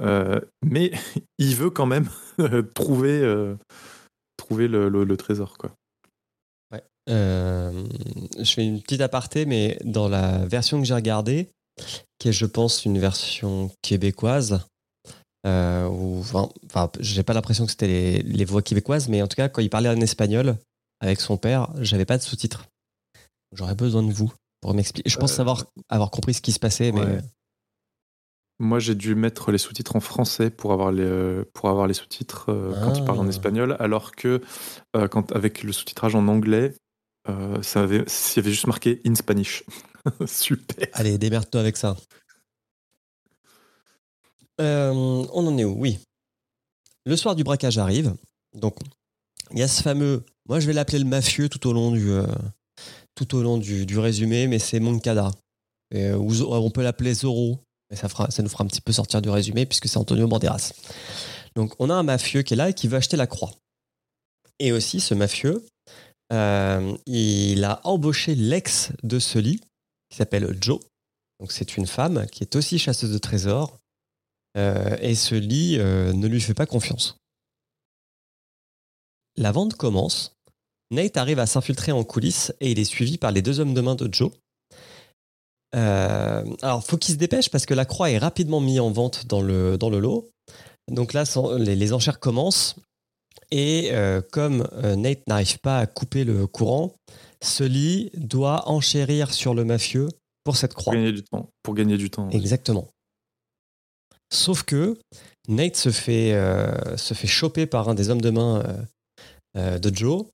[0.00, 0.90] Euh, mais
[1.38, 2.08] il veut quand même
[2.74, 3.56] trouver euh,
[4.36, 5.72] trouver le, le- le trésor quoi.
[7.10, 7.84] Euh,
[8.38, 11.50] je fais une petite aparté, mais dans la version que j'ai regardée,
[12.18, 14.60] qui est, je pense, une version québécoise,
[15.46, 19.28] euh, où, enfin, enfin, j'ai pas l'impression que c'était les, les voix québécoises, mais en
[19.28, 20.56] tout cas, quand il parlait en espagnol
[21.00, 22.64] avec son père, j'avais pas de sous-titres.
[23.52, 25.10] J'aurais besoin de vous pour m'expliquer.
[25.10, 27.20] Je pense Euh, savoir avoir compris ce qui se passait, mais ouais.
[28.60, 31.94] Moi j'ai dû mettre les sous-titres en français pour avoir les euh, pour avoir les
[31.94, 33.30] sous-titres euh, quand il parle en Ah.
[33.30, 34.40] espagnol, alors que
[34.96, 36.72] euh, quand avec le sous-titrage en anglais,
[37.28, 39.64] euh, ça avait s'il y avait juste marqué in Spanish.
[40.26, 40.86] Super.
[40.92, 41.96] allez, démerde-toi avec ça.
[44.58, 45.74] On en est où?
[45.78, 45.98] Oui.
[47.06, 48.14] Le soir du braquage arrive.
[48.54, 48.76] Donc,
[49.50, 50.24] il y a ce fameux.
[50.48, 52.08] Moi, je vais l'appeler le mafieux tout au long du,
[53.14, 55.30] tout au long du, du résumé, mais c'est Moncada.
[55.90, 57.58] Et, on peut l'appeler Zorro.
[57.90, 58.08] Mais ça,
[58.42, 60.72] nous fera un petit peu sortir du résumé puisque c'est Antonio Banderas.
[61.54, 63.52] Donc, on a un mafieux qui est là et qui veut acheter la croix.
[64.58, 65.64] Et aussi, ce mafieux,
[66.32, 69.60] euh, il a embauché l'ex de Sully,
[70.08, 70.80] qui s'appelle Joe.
[71.40, 73.78] Donc, c'est une femme qui est aussi chasseuse de trésors.
[74.56, 77.16] Euh, et Sully euh, ne lui fait pas confiance.
[79.36, 80.36] la vente commence.
[80.90, 83.80] Nate arrive à s'infiltrer en coulisses et il est suivi par les deux hommes de
[83.80, 84.30] main de Joe.
[85.74, 89.26] Euh, alors, faut qu'il se dépêche parce que la croix est rapidement mise en vente
[89.26, 90.28] dans le, dans le lot.
[90.90, 91.24] Donc là,
[91.58, 92.76] les, les enchères commencent.
[93.50, 96.92] Et euh, comme euh, Nate n'arrive pas à couper le courant,
[97.42, 100.08] Sully doit enchérir sur le mafieux
[100.44, 100.94] pour cette Pour croix.
[100.94, 101.48] gagner du temps.
[101.62, 102.28] Pour gagner du temps.
[102.28, 102.36] oui.
[102.36, 102.88] Exactement.
[104.32, 104.98] Sauf que
[105.48, 108.64] Nate se fait, euh, se fait choper par un des hommes de main
[109.56, 110.24] de Joe.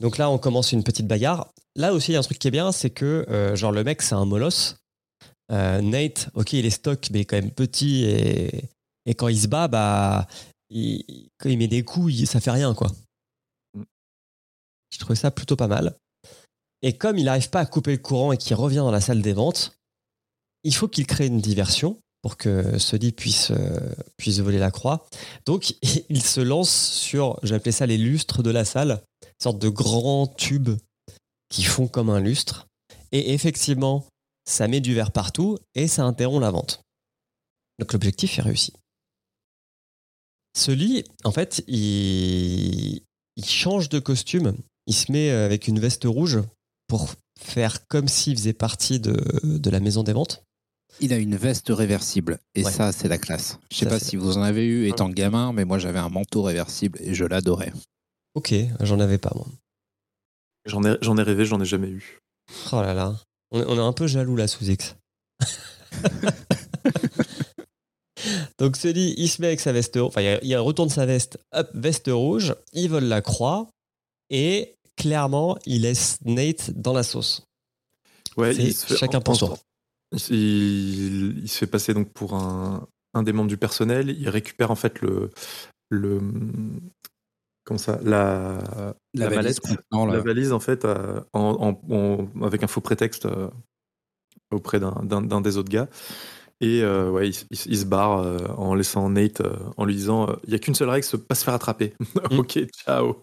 [0.00, 1.48] Donc là, on commence une petite bagarre.
[1.78, 3.84] Là aussi, il y a un truc qui est bien, c'est que euh, genre le
[3.84, 4.76] mec, c'est un molosse.
[5.52, 8.64] Euh, Nate, ok, il est stock, mais quand même petit et,
[9.06, 10.26] et quand il se bat, bah,
[10.70, 12.90] il- quand il met des coups, il- ça fait rien, quoi.
[13.74, 13.84] Mm.
[14.92, 15.94] Je trouvais ça plutôt pas mal.
[16.82, 19.22] Et comme il n'arrive pas à couper le courant et qu'il revient dans la salle
[19.22, 19.78] des ventes,
[20.64, 25.06] il faut qu'il crée une diversion pour que Sully puisse, euh, puisse voler la croix.
[25.46, 25.76] Donc,
[26.08, 30.26] il se lance sur, appelé ça les lustres de la salle, une sorte de grands
[30.26, 30.76] tubes
[31.48, 32.66] qui font comme un lustre.
[33.12, 34.06] Et effectivement,
[34.44, 36.82] ça met du verre partout et ça interrompt la vente.
[37.78, 38.72] Donc, l'objectif est réussi.
[40.56, 43.02] Sully, en fait, il,
[43.36, 44.56] il change de costume.
[44.86, 46.40] Il se met euh, avec une veste rouge
[46.88, 50.42] pour faire comme s'il faisait partie de, de la maison des ventes.
[51.00, 52.72] Il a une veste réversible et Ouais.
[52.72, 53.58] ça, c'est la classe.
[53.70, 56.08] Je sais Ça, pas si vous en avez eu étant gamin, mais moi j'avais un
[56.08, 57.72] manteau réversible et je l'adorais.
[58.34, 59.46] Ok, j'en avais pas moi.
[60.66, 62.18] J'en ai, j'en ai rêvé, j'en ai jamais eu.
[62.72, 63.16] Oh là là,
[63.50, 64.96] on est, on est un peu jaloux là sous X.
[68.58, 71.38] Donc Sully, il se met avec sa veste rouge, enfin il, il retourne sa veste,
[71.52, 73.68] hop, veste rouge, il vole la croix
[74.30, 77.44] et clairement il laisse Nate dans la sauce.
[78.36, 79.56] Ouais, il se fait- chacun pour soi.
[80.30, 84.10] Il, il se fait passer donc pour un, un des membres du personnel.
[84.18, 85.30] Il récupère en fait le,
[85.90, 86.20] le
[87.68, 88.58] comment ça, la,
[89.14, 92.80] la, valise mallette, la- la valise en fait, euh, en, en- en- avec un faux
[92.80, 93.48] prétexte euh,
[94.50, 95.88] auprès d'un- des autres gars.
[96.60, 99.94] Et euh, ouais, il, il- il se barre euh, en laissant Nate euh, en lui
[99.94, 101.92] disant euh, il y a qu'une seule règle, c'est pas se faire attraper.
[102.30, 102.38] Mm.
[102.38, 103.22] ok, ciao.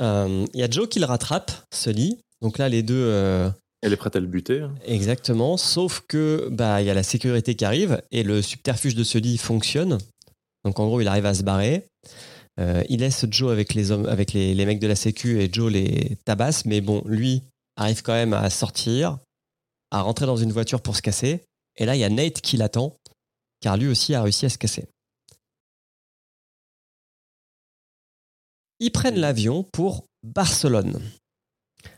[0.00, 2.18] Euh, Il y a Joe qui le rattrape, Sully.
[2.42, 3.48] Donc là les deux, euh,
[3.82, 4.60] Elle est prête à le buter.
[4.60, 4.74] hein.
[4.84, 9.02] exactement, sauf que bah il y a la sécurité qui arrive et le subterfuge de
[9.04, 9.98] Sully fonctionne.
[10.64, 11.86] Donc en gros il arrive à se barrer.
[12.58, 15.48] Euh, il laisse Joe avec les hommes, avec les, les mecs de la Sécu et
[15.52, 17.42] Joe les tabasse, mais bon, lui
[17.76, 19.18] arrive quand même à sortir,
[19.92, 21.44] à rentrer dans une voiture pour se casser.
[21.76, 22.96] Et là, il y a Nate qui l'attend,
[23.60, 24.86] car lui aussi a réussi à se casser.
[28.80, 31.00] Ils prennent l'avion pour Barcelone.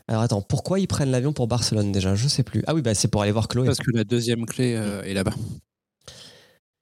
[0.07, 2.15] Alors attends, pourquoi ils prennent l'avion pour Barcelone déjà?
[2.15, 2.63] Je sais plus.
[2.67, 3.65] Ah oui, bah c'est pour aller voir Chloé.
[3.65, 5.33] Parce que la deuxième clé euh, est là-bas.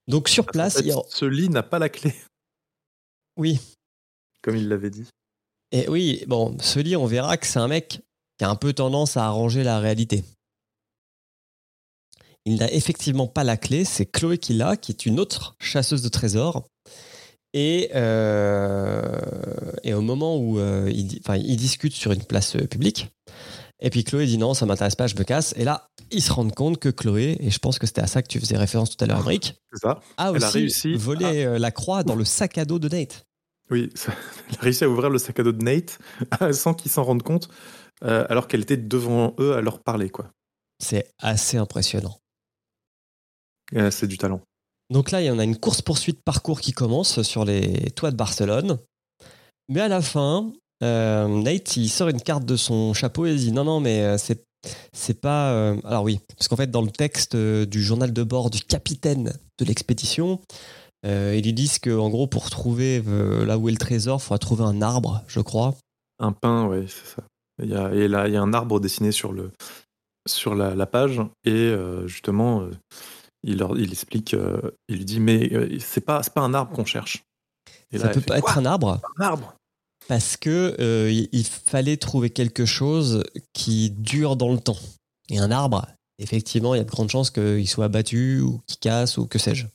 [0.08, 2.14] Donc sur En place, fait, il y a- ce lit n'a pas la clé,
[3.40, 3.60] oui,
[4.44, 5.08] comme il l'avait dit.
[5.72, 8.02] Et oui, bon, Sully, on verra que c'est un mec
[8.38, 10.24] qui a un peu tendance à arranger la réalité.
[12.46, 16.02] Il n'a effectivement pas la clé, c'est Chloé qui l'a, qui est une autre chasseuse
[16.02, 16.68] de trésors.
[17.54, 19.20] Et, euh,
[19.84, 23.10] et au moment où euh, ils, enfin, ils discutent sur une place euh, publique,
[23.82, 25.54] et puis Chloé dit non, ça m'intéresse pas, je me casse.
[25.58, 28.22] Et là, ils se rendent compte que Chloé, et je pense que c'était à ça
[28.22, 31.46] que tu faisais référence tout à l'heure, C'est ça a Elle a aussi réussi volé
[31.46, 33.26] euh, la croix dans le sac à dos de Nate.
[33.72, 34.14] Oui, ça-
[34.50, 36.00] elle a réussi à ouvrir le sac à dos de Nate
[36.54, 37.50] sans qu'ils s'en rendent compte,
[38.04, 40.10] euh, alors qu'elle était devant eux à leur parler.
[40.10, 40.32] quoi.
[40.84, 42.18] C'est assez impressionnant.
[43.76, 44.42] Euh, c'est du talent.
[44.90, 48.16] Donc là, il y en a une course-poursuite parcours qui commence sur les toits de
[48.16, 48.80] Barcelone.
[49.68, 50.52] Mais à la fin,
[50.84, 54.18] euh, Nate, il sort une carte de son chapeau et il dit non, non, mais
[54.18, 54.44] c'est,
[54.94, 55.52] c'est pas.
[55.52, 59.38] euh, Alors oui, parce qu'en fait, dans le texte du journal de bord du capitaine
[59.60, 60.42] de l'expédition,
[61.06, 64.24] euh, ils lui disent qu'en gros, pour trouver euh, là où est le trésor, il
[64.24, 65.76] faudra trouver un arbre, je crois.
[66.20, 67.24] Un pain, ouais, c'est ça.
[67.64, 69.52] Il y a, et là, il y a un arbre dessiné sur, le,
[70.28, 72.72] sur la, la page, et euh, justement, euh,
[73.44, 74.36] il, leur, il explique,
[74.90, 77.24] il lui dit, mais c'est pas, pas un arbre qu'on cherche.
[77.92, 79.56] Et Ça là, peut fait, pas être un arbre un arbre
[80.08, 80.76] parce que
[81.10, 84.78] il- il fallait trouver quelque chose qui dure dans le temps.
[85.30, 88.78] Et un arbre, effectivement, il y a de grandes chances qu'il soit abattu ou qu'il
[88.80, 89.68] casse ou que sais-je.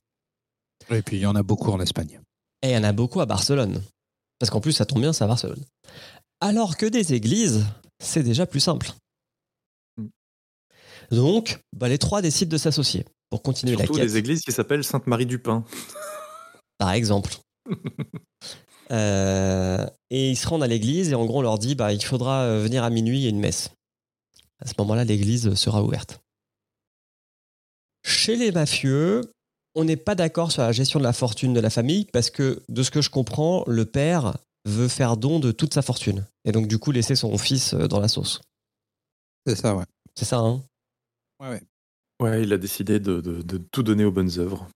[0.90, 2.20] Et puis il y en a beaucoup en Espagne.
[2.62, 3.82] Et il y en a beaucoup à Barcelone.
[4.38, 5.62] Parce qu'en plus, ça tombe bien, c'est à Barcelone.
[6.40, 7.64] Alors que des églises,
[8.02, 8.90] c'est déjà plus simple.
[9.96, 10.06] Mm.
[11.12, 14.08] Donc, bah, les trois décident de s'associer pour continuer Surtout la quête.
[14.08, 15.64] les églises qui s'appellent Sainte-Marie du Pain.
[16.78, 17.34] par exemple.
[18.90, 22.04] Euh, et ils se rendent à l'église et en gros on leur dit bah, il
[22.04, 23.70] faudra euh, venir à minuit, il y a une messe.
[24.58, 26.20] À ce moment-là, l'église sera ouverte.
[28.04, 29.22] Chez les mafieux,
[29.74, 32.62] on n'est pas d'accord sur la gestion de la fortune de la famille parce que,
[32.68, 36.24] de ce que je comprends, le père veut faire don de toute sa fortune.
[36.44, 38.40] Et donc, du coup, laisser son fils euh, dans la sauce.
[39.46, 39.84] C'est ça, ouais.
[40.14, 40.62] C'est ça, hein?
[41.40, 41.62] Ouais, ouais.
[42.22, 44.68] Ouais, il a décidé de, de- de tout donner aux bonnes œuvres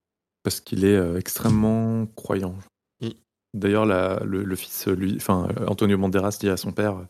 [0.43, 2.55] parce qu'il est euh, extrêmement croyant.
[3.01, 3.09] Mm.
[3.53, 7.05] D'ailleurs, le, le fils, lui, enfin euh, Antonio Banderas dit à son père euh,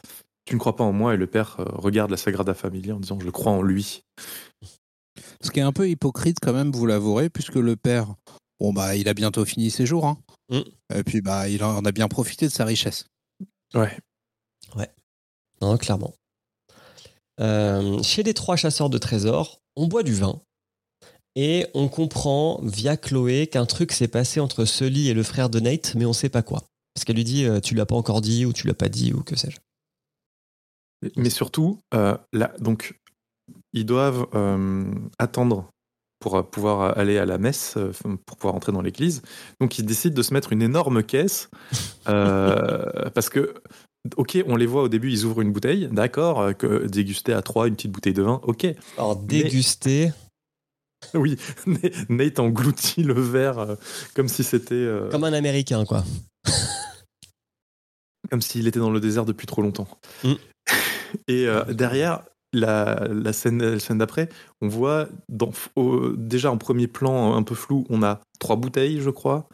[0.46, 3.00] "Tu ne crois pas en moi" et le père euh, regarde la Sagrada Familia en
[3.00, 4.04] disant "Je crois en lui".
[5.42, 8.16] Ce qui est un peu hypocrite quand même, vous l'avouerez, puisque le père,
[8.60, 10.18] bon bah, il a bientôt fini ses jours, hein.
[10.50, 10.96] Mm.
[10.96, 13.06] Et puis bah, il en a bien profité de sa richesse.
[13.74, 13.98] Ouais.
[15.62, 16.14] Non, clairement.
[17.40, 20.42] Euh, chez les trois chasseurs de trésors, on boit du vin.
[21.36, 25.60] Et on comprend via Chloé qu'un truc s'est passé entre Sully et le frère de
[25.60, 26.64] Nate, mais on sait pas quoi.
[26.94, 29.14] Parce qu'elle lui dit euh, Tu l'as pas encore dit, ou tu l'as pas dit,
[29.14, 29.58] ou que sais-je.
[31.16, 32.99] Mais surtout, euh, là, donc,
[33.74, 34.86] ils doivent euh,
[35.18, 35.70] attendre
[36.20, 37.92] pour euh, pouvoir aller à la messe, euh,
[38.26, 39.22] pour pouvoir entrer dans l'église.
[39.62, 41.50] Donc, ils décident de se mettre une énorme caisse
[42.08, 43.54] euh, parce que,
[44.18, 47.68] ok, on les voit au début, ils ouvrent une bouteille, d'accord, que déguster à trois
[47.68, 48.68] une petite bouteille de vin, ok.
[48.98, 50.12] Alors, déguster,
[51.14, 51.38] Oui,
[52.10, 53.76] Nate engloutit le verre euh,
[54.16, 56.04] comme si c'était, euh, comme un américain, quoi.
[58.30, 59.88] comme s'il était dans le désert depuis trop longtemps.
[60.24, 60.34] Mm.
[61.28, 64.30] Et euh, derrière, la, la scène, la scène d'après,
[64.62, 69.02] on voit dans, au- déjà en premier plan un peu flou, on a trois bouteilles,
[69.02, 69.48] je crois,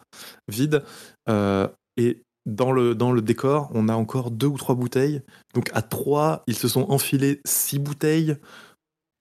[0.48, 0.82] vides.
[1.28, 5.22] Euh, et dans le, dans le décor, on a encore deux ou trois bouteilles.
[5.54, 8.36] Donc à trois, ils se sont enfilés six bouteilles.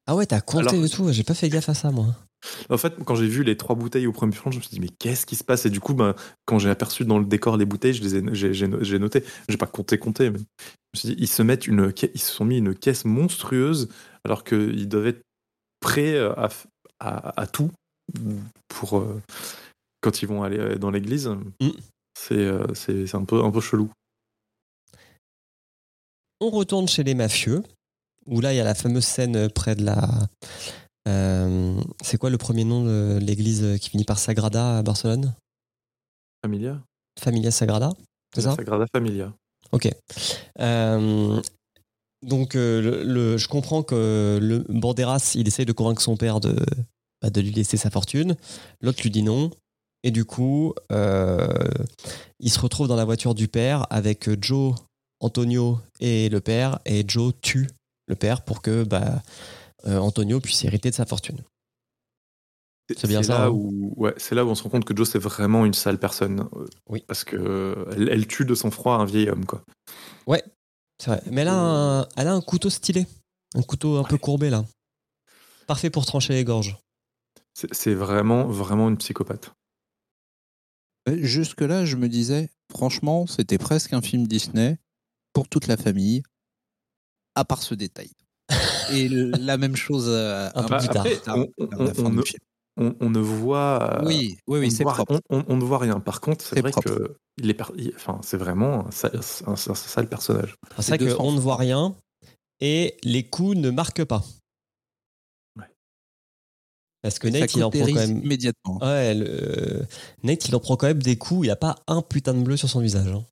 [0.07, 2.05] Ah ouais, t'as compté Alors- et tout, j'ai pas fait gaffe à ça, moi.
[2.69, 4.79] En fait, quand j'ai vu les trois bouteilles au premier plan, je me suis dit,
[4.79, 5.65] mais qu'est-ce qui se passe?
[5.65, 8.23] Et du coup, ben, quand j'ai aperçu dans le décor les bouteilles, je les ai,
[8.33, 9.23] j'ai, j'ai no- j'ai noté.
[9.49, 12.31] J'ai pas compté, compté, mais je me suis dit, ils se mettent une, ils se
[12.31, 13.89] sont mis une caisse monstrueuse
[14.23, 15.21] alors qu'ils doivent être
[15.79, 16.65] prêts à, f-
[16.99, 17.71] à, à tout
[18.67, 19.21] pour euh,
[20.01, 21.29] quand ils vont aller euh, dans l'église.
[22.17, 23.89] C'est, euh, c'est, c'est un peu, un peu chelou.
[26.41, 27.63] On retourne chez les mafieux,
[28.25, 30.27] où là, il y a la fameuse scène près de la.
[31.07, 35.33] Euh, c'est quoi le premier nom de l'église qui finit par Sagrada à Barcelone?
[36.43, 36.81] Familia
[37.19, 37.91] Familia Sagrada
[38.33, 38.55] C'est ça?
[38.55, 39.33] Sagrada Familia.
[39.71, 39.89] Ok.
[40.59, 41.41] Euh,
[42.21, 46.39] donc, euh, le, le- je comprends que le Banderas, il essaye de convaincre son père
[46.39, 46.55] de,
[47.21, 48.35] bah, de lui laisser sa fortune.
[48.81, 49.51] L'autre lui dit non.
[50.03, 51.47] Et du coup, euh,
[52.39, 54.75] il se retrouve dans la voiture du père avec Joe,
[55.19, 56.79] Antonio et le père.
[56.85, 57.67] Et Joe tue
[58.07, 59.23] le père pour que bah,
[59.85, 61.43] Antonio puisse hériter de sa fortune.
[62.95, 63.49] C'est bien ça, Là hein.
[63.49, 65.99] où, ouais, c'est là où on se rend compte que Joe, c'est vraiment une sale
[65.99, 66.47] personne.
[66.55, 67.03] Euh, Oui.
[67.07, 69.63] Parce que euh, elle, elle tue de sang froid un vieil homme, quoi.
[70.97, 71.21] C'est vrai.
[71.29, 73.05] Mais elle a, un, elle a un couteau stylé.
[73.53, 74.19] Un couteau un peu Ouais.
[74.19, 74.63] courbé, là.
[75.67, 76.77] Parfait pour trancher les gorges.
[77.53, 79.51] C'est vraiment, vraiment une psychopathe.
[81.09, 84.77] Euh, Jusque-là, je me disais, franchement, c'était presque un film Disney
[85.33, 86.23] pour toute la famille,
[87.35, 88.11] à part ce détail.
[88.91, 91.05] Et le- la même chose euh, Un peu peu plus tard.
[91.07, 91.21] Après,
[92.77, 95.19] on, ne, voit, euh, Oui, oui, oui, c'est propre.
[95.29, 95.99] on- on- on ne voit rien.
[95.99, 96.89] Par contre, c'est vrai propre.
[96.93, 97.61] que il est,
[97.95, 100.55] enfin, c'est vraiment un, sale- un- un sale personnage.
[100.77, 101.95] C'est ça deux qu'on ne voit rien
[102.59, 104.23] et les coups ne marquent pas.
[105.57, 105.65] Ouais.
[107.01, 108.23] Parce que Ça Nate, il en prend quand même.
[108.23, 108.77] immédiatement.
[108.81, 109.85] Ouais, le-
[110.23, 111.47] Nate, il en prend quand même des coups.
[111.47, 113.07] Il a pas un putain de bleu sur son visage.
[113.07, 113.25] hein.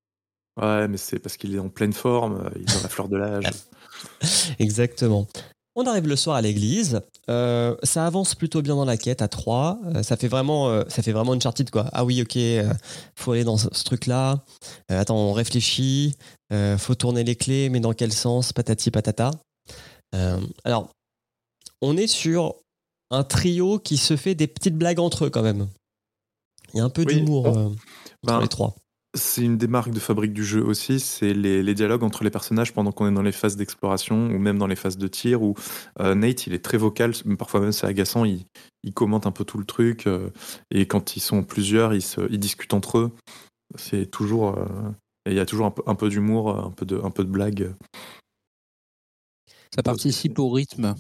[0.61, 3.09] Ouais, mais c'est parce qu'il est en pleine forme, euh, il est dans la fleur
[3.09, 3.45] de l'âge.
[4.59, 5.27] Exactement.
[5.75, 7.01] On arrive le soir à l'église.
[7.29, 9.79] Euh, ça avance plutôt bien dans la quête à 3.
[10.03, 11.89] ça fait vraiment, euh, ça fait vraiment une chartide quoi.
[11.93, 12.71] Ah oui, ok, euh,
[13.15, 14.43] faut aller dans ce, ce truc-là.
[14.91, 16.15] Euh, attends, on réfléchit.
[16.51, 18.53] Euh, faut tourner les clés, mais dans quel sens?
[18.53, 19.31] Patati patata.
[20.13, 20.89] Euh, alors,
[21.81, 22.53] on est sur
[23.09, 25.67] un trio qui se fait des petites blagues entre eux quand même.
[26.73, 27.77] Il y a un peu Oui, d'humour on- euh, entre
[28.25, 28.75] Ben, les trois.
[29.15, 32.31] C'est une des marques de fabrique du jeu aussi, c'est les, les dialogues entre les
[32.31, 35.43] personnages pendant qu'on est dans les phases d'exploration ou même dans les phases de tir
[35.43, 35.53] où
[35.99, 38.45] euh, Nate il est très vocal, parfois même c'est agaçant, il,
[38.83, 40.31] il commente un peu tout le truc euh,
[40.71, 43.11] et quand ils sont plusieurs ils, se, ils discutent entre eux.
[43.75, 44.65] C'est toujours euh,
[45.27, 47.23] et il y a toujours un peu, un peu d'humour, un peu de, un peu
[47.23, 47.75] de blague.
[49.75, 50.95] Ça participe au rythme.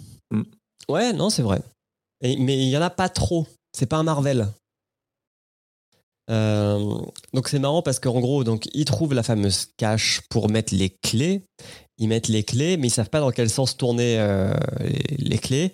[0.87, 1.61] Ouais, non, c'est vrai.
[2.21, 3.47] Et- mais il y en a pas trop.
[3.75, 4.47] C'est pas un Marvel.
[6.29, 6.95] Euh,
[7.33, 10.89] donc c'est marrant parce qu'en gros, donc ils trouvent la fameuse cache pour mettre les
[10.89, 11.45] clés.
[11.97, 14.53] Ils mettent les clés, mais ils savent pas dans quel sens tourner euh,
[15.17, 15.73] les, clés.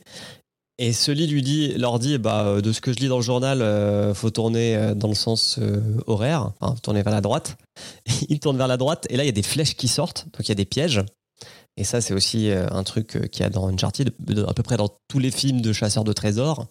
[0.78, 3.24] Et Sully lui dit, leur dit, bah, euh, de ce que je lis dans le
[3.24, 5.60] journal, euh, faut tourner dans le sens
[6.08, 6.52] horaire,
[6.84, 7.58] tourner vers la droite.
[8.30, 10.42] il tourne vers la droite, et là il y a des flèches qui sortent, donc
[10.48, 11.02] il y a des pièges.
[11.78, 14.12] Et ça, c'est aussi un truc qu'il y a dans Uncharted,
[14.46, 16.68] à peu près dans tous les films de chasseurs de trésors.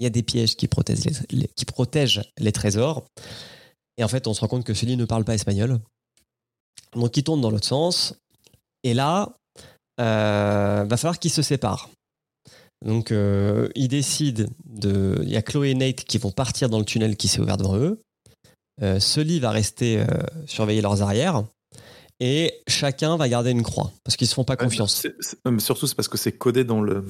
[0.00, 3.04] Il y a des pièges qui protègent les, les- qui protègent les trésors.
[3.98, 5.78] Et en fait, on se rend compte que Sully ne parle pas espagnol.
[6.94, 8.14] Donc ils tournent dans l'autre sens.
[8.82, 9.36] Et là,
[10.00, 11.90] euh, va falloir qu'ils se séparent.
[12.84, 15.20] Donc euh, ils décident de.
[15.22, 17.58] Il y a Chloé et Nate qui vont partir dans le tunnel qui s'est ouvert
[17.58, 18.00] devant eux.
[18.82, 20.06] Euh, Sully va rester euh,
[20.46, 21.44] surveiller leurs arrières.
[22.20, 25.06] Et chacun va garder une croix parce qu'ils se font pas confiance.
[25.44, 27.02] Non, mais surtout, c'est parce que c'est codé dans le,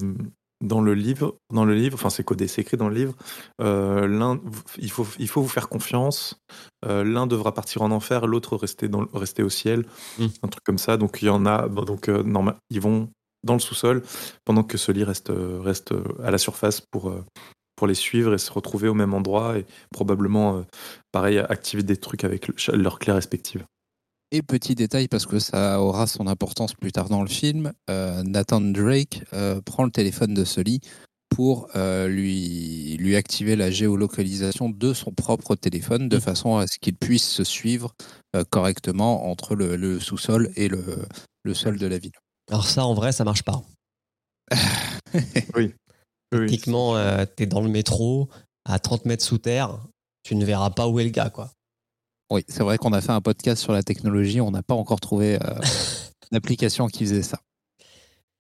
[0.61, 1.36] dans le livre.
[1.52, 3.14] Dans le livre, enfin, c'est codé, c'est écrit dans le livre.
[3.61, 4.40] Euh, L'un,
[4.78, 6.36] il faut, il faut vous faire confiance.
[6.86, 9.86] Euh, L'un devra partir en enfer, l'autre rester, dans, rester au ciel.
[10.18, 10.26] Mm.
[10.42, 10.96] Un truc comme ça.
[10.96, 11.68] Donc, il y en a.
[11.68, 13.08] bon, donc, euh, normal, ils vont
[13.42, 14.02] dans le sous-sol
[14.44, 17.12] pendant que reste, euh, reste euh, à la surface pour,
[17.76, 20.62] pour les suivre et se retrouver au même endroit et probablement,
[21.11, 23.64] pareil, activer des trucs avec le- leurs clés respectives.
[24.33, 28.22] Et petit détail, parce que ça aura son importance plus tard dans le film, euh,
[28.22, 30.81] Nathan Drake euh, prend le téléphone de Sully
[31.31, 36.20] pour euh, lui, lui activer la géolocalisation de son propre téléphone de Mm.
[36.20, 37.95] façon à ce qu'il puisse se suivre
[38.37, 40.85] euh, correctement entre le, le sous-sol et le,
[41.45, 42.12] le sol de la ville.
[42.51, 43.62] Alors ça, en vrai, ça marche pas.
[45.57, 45.74] Oui,
[46.33, 46.47] oui.
[46.47, 48.28] Techniquement, euh, t'es dans le métro,
[48.64, 49.81] à 30 mètres sous terre,
[50.22, 51.51] tu ne verras pas où est le gars, quoi.
[52.31, 55.01] Oui, c'est vrai qu'on a fait un podcast sur la technologie, on n'a pas encore
[55.01, 55.61] trouvé euh,
[56.33, 57.41] d'application qui faisait ça.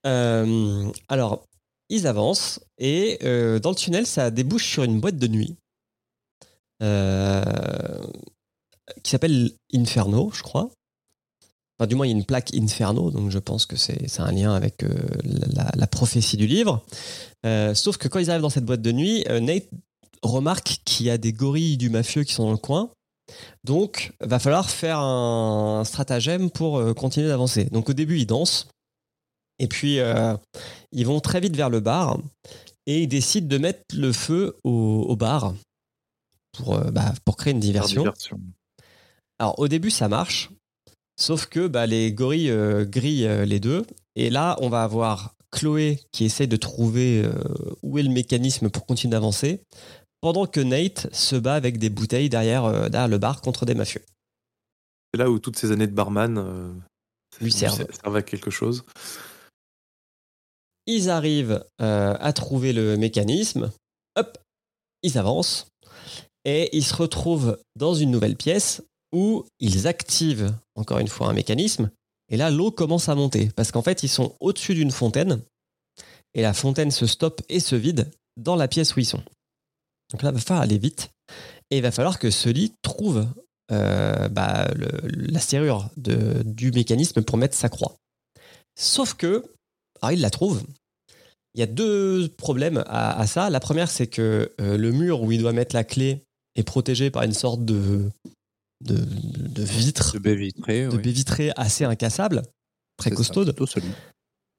[0.06, 1.44] Euh, alors,
[1.88, 5.56] ils avancent et euh, dans le tunnel, ça débouche sur une boîte de nuit
[6.82, 7.42] euh,
[9.02, 10.70] qui s'appelle Inferno, je crois.
[11.78, 14.32] Enfin, du moins, il y a une plaque Inferno, donc je pense que c'est un
[14.32, 14.88] lien avec euh,
[15.24, 16.84] la, la prophétie du livre.
[17.46, 19.68] Euh, sauf que quand ils arrivent dans cette boîte de nuit, euh, Nate
[20.22, 22.90] remarque qu'il y a des gorilles du mafieux qui sont dans le coin.
[23.64, 27.64] Donc, va falloir faire un stratagème pour euh, continuer d'avancer.
[27.64, 28.68] Donc, au début, ils dansent.
[29.58, 30.34] Et puis, euh,
[30.92, 32.18] ils vont très vite vers le bar
[32.86, 35.54] et ils décident de mettre le feu au, bar
[36.52, 38.04] pour, euh, bah, pour créer une diversion.
[39.38, 40.50] Alors, au début, ça marche.
[41.18, 42.54] Sauf que bah, les gorilles
[42.86, 43.84] grillent les deux.
[44.16, 47.28] Et là, on va avoir Chloé qui essaye de trouver
[47.82, 49.60] où est le mécanisme pour continuer d'avancer.
[50.20, 53.74] Pendant que Nate se bat avec des bouteilles derrière, euh, derrière le bar contre des
[53.74, 54.02] mafieux.
[55.12, 56.72] C'est là où toutes ces années de barman euh,
[57.40, 57.86] Lui servent.
[57.92, 58.84] servent à quelque chose.
[60.86, 63.72] Ils arrivent euh, à trouver le mécanisme.
[64.16, 64.38] Hop,
[65.02, 65.68] ils avancent.
[66.44, 71.32] Et ils se retrouvent dans une nouvelle pièce où ils activent encore une fois un
[71.32, 71.90] mécanisme.
[72.30, 73.50] Et là, l'eau commence à monter.
[73.56, 75.42] Parce qu'en fait, ils sont au-dessus d'une fontaine.
[76.34, 79.22] Et la fontaine se stoppe et se vide dans la pièce où ils sont.
[80.12, 81.10] Donc là, il va falloir aller vite.
[81.70, 83.26] Et il va falloir que Sully trouve
[83.72, 87.94] euh, bah, le- la serrure de- du mécanisme pour mettre sa croix.
[88.78, 89.44] Sauf que,
[90.02, 90.62] alors il la trouve.
[91.54, 93.50] Il y a deux problèmes à, à ça.
[93.50, 96.22] La première, c'est que euh, le mur où il doit mettre la clé
[96.56, 98.08] est protégé par une sorte de,
[98.84, 101.02] de, de vitre, De baie vitrée, de oui.
[101.02, 102.42] baie vitrée assez incassable,
[102.96, 103.54] très ça, costaude.
[103.68, 103.92] solide.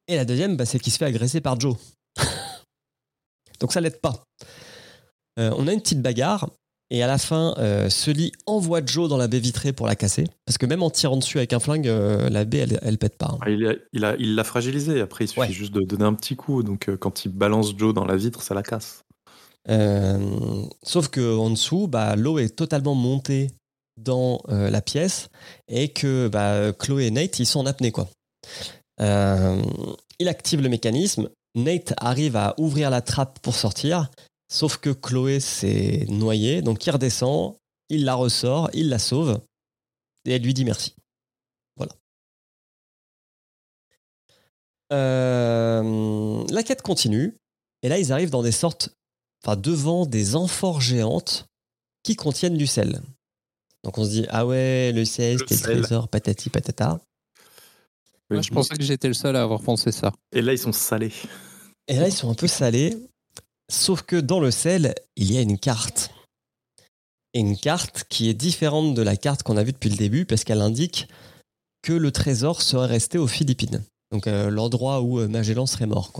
[0.07, 1.75] Et la deuxième, bah, c'est qu'il se fait agresser par Joe.
[3.59, 4.23] Donc ça l'aide pas.
[5.39, 6.49] Euh, on a une petite bagarre.
[6.93, 10.27] Et à la fin, euh, Sully envoie Joe dans la baie vitrée pour la casser.
[10.45, 13.17] Parce que même en tirant dessus avec un flingue, euh, la baie, elle, elle pète
[13.17, 13.29] pas.
[13.31, 13.37] hein.
[13.41, 14.99] Ah, il a- il a- il l'a fragilisé.
[14.99, 15.51] Après, il suffit Ouais.
[15.53, 16.63] juste de donner un petit coup.
[16.63, 19.03] Donc, euh, quand il balance Joe dans la vitre, ça la casse.
[19.69, 23.51] Euh, sauf que en dessous, bah, l'eau est totalement montée
[23.95, 25.29] dans euh, la pièce
[25.69, 27.91] et que bah, Chloé et Nate, ils sont en apnée.
[27.91, 28.09] Quoi.
[28.99, 29.61] Euh,
[30.19, 31.29] il active le mécanisme.
[31.55, 34.09] Nate arrive à ouvrir la trappe pour sortir.
[34.51, 36.61] Sauf que Chloé s'est noyée.
[36.61, 37.55] Donc il redescend,
[37.87, 39.39] il la ressort, il la sauve.
[40.25, 40.93] Et elle lui dit merci.
[41.77, 41.93] Voilà.
[44.91, 47.37] Euh, la quête continue.
[47.81, 48.89] Et là, ils arrivent dans des sortes
[49.41, 51.47] enfin devant des amphores géantes
[52.03, 53.01] qui contiennent du sel.
[53.85, 56.99] Donc on se dit ah ouais le sel c'était le trésor patati patata.
[58.29, 60.11] Moi, je pensais que j'étais le seul à avoir pensé ça.
[60.33, 61.13] Et là, ils sont salés.
[61.87, 62.97] Et là ils sont un peu salés,
[63.71, 66.11] sauf que dans le sel il y a une carte.
[67.33, 70.25] Et une carte qui est différente de la carte qu'on a vue depuis le début
[70.25, 71.07] parce qu'elle indique
[71.81, 73.81] que le trésor serait resté aux Philippines.
[74.11, 76.11] Donc euh, l'endroit où euh, Magellan serait mort.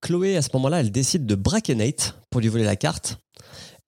[0.00, 3.18] Chloé, à ce moment-là, elle décide de braquer Nate pour lui voler la carte.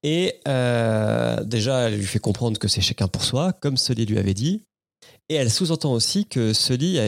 [0.02, 4.18] Et euh, déjà, elle lui fait comprendre que c'est chacun pour soi, comme Sully lui
[4.18, 4.62] avait dit.
[5.28, 6.98] Et elle sous-entend aussi que Sully,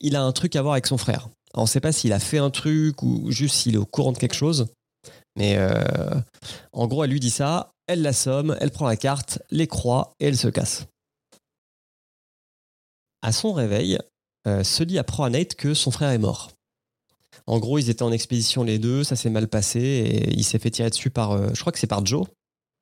[0.00, 1.28] il a un truc à voir avec son frère.
[1.54, 4.12] On ne sait pas s'il a fait un truc ou juste s'il est au courant
[4.12, 4.68] de quelque chose.
[5.36, 6.14] Mais euh,
[6.72, 10.26] en gros, elle lui dit ça, elle l'assomme, elle prend la carte, les croix et
[10.26, 10.86] elle se casse.
[13.22, 13.98] À son réveil,
[14.46, 16.50] euh, Sully apprend à Nate que son frère est mort.
[17.46, 20.58] En gros, ils étaient en expédition les deux, ça s'est mal passé et il s'est
[20.58, 22.26] fait tirer dessus par, euh, je crois que c'est par Joe.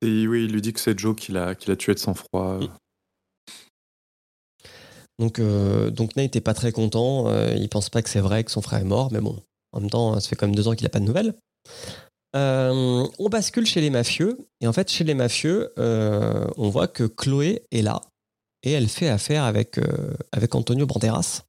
[0.02, 2.60] Et oui, il lui dit que c'est Joe qui l'a qui l'a tué de sang-froid.
[5.20, 7.28] Donc, euh, donc Nate n'est pas très content.
[7.28, 9.40] euh, il pense pas que c'est vrai que son frère est mort, mais bon,
[9.72, 11.34] en même temps, ça fait quand même deux ans qu'il n'a pas de nouvelles.
[12.34, 17.04] Euh, on bascule chez les mafieux, et en fait, chez les mafieux, on voit que
[17.04, 18.00] Chloé est là,
[18.62, 19.78] et elle fait affaire avec,
[20.32, 21.42] avec Antonio Banderas,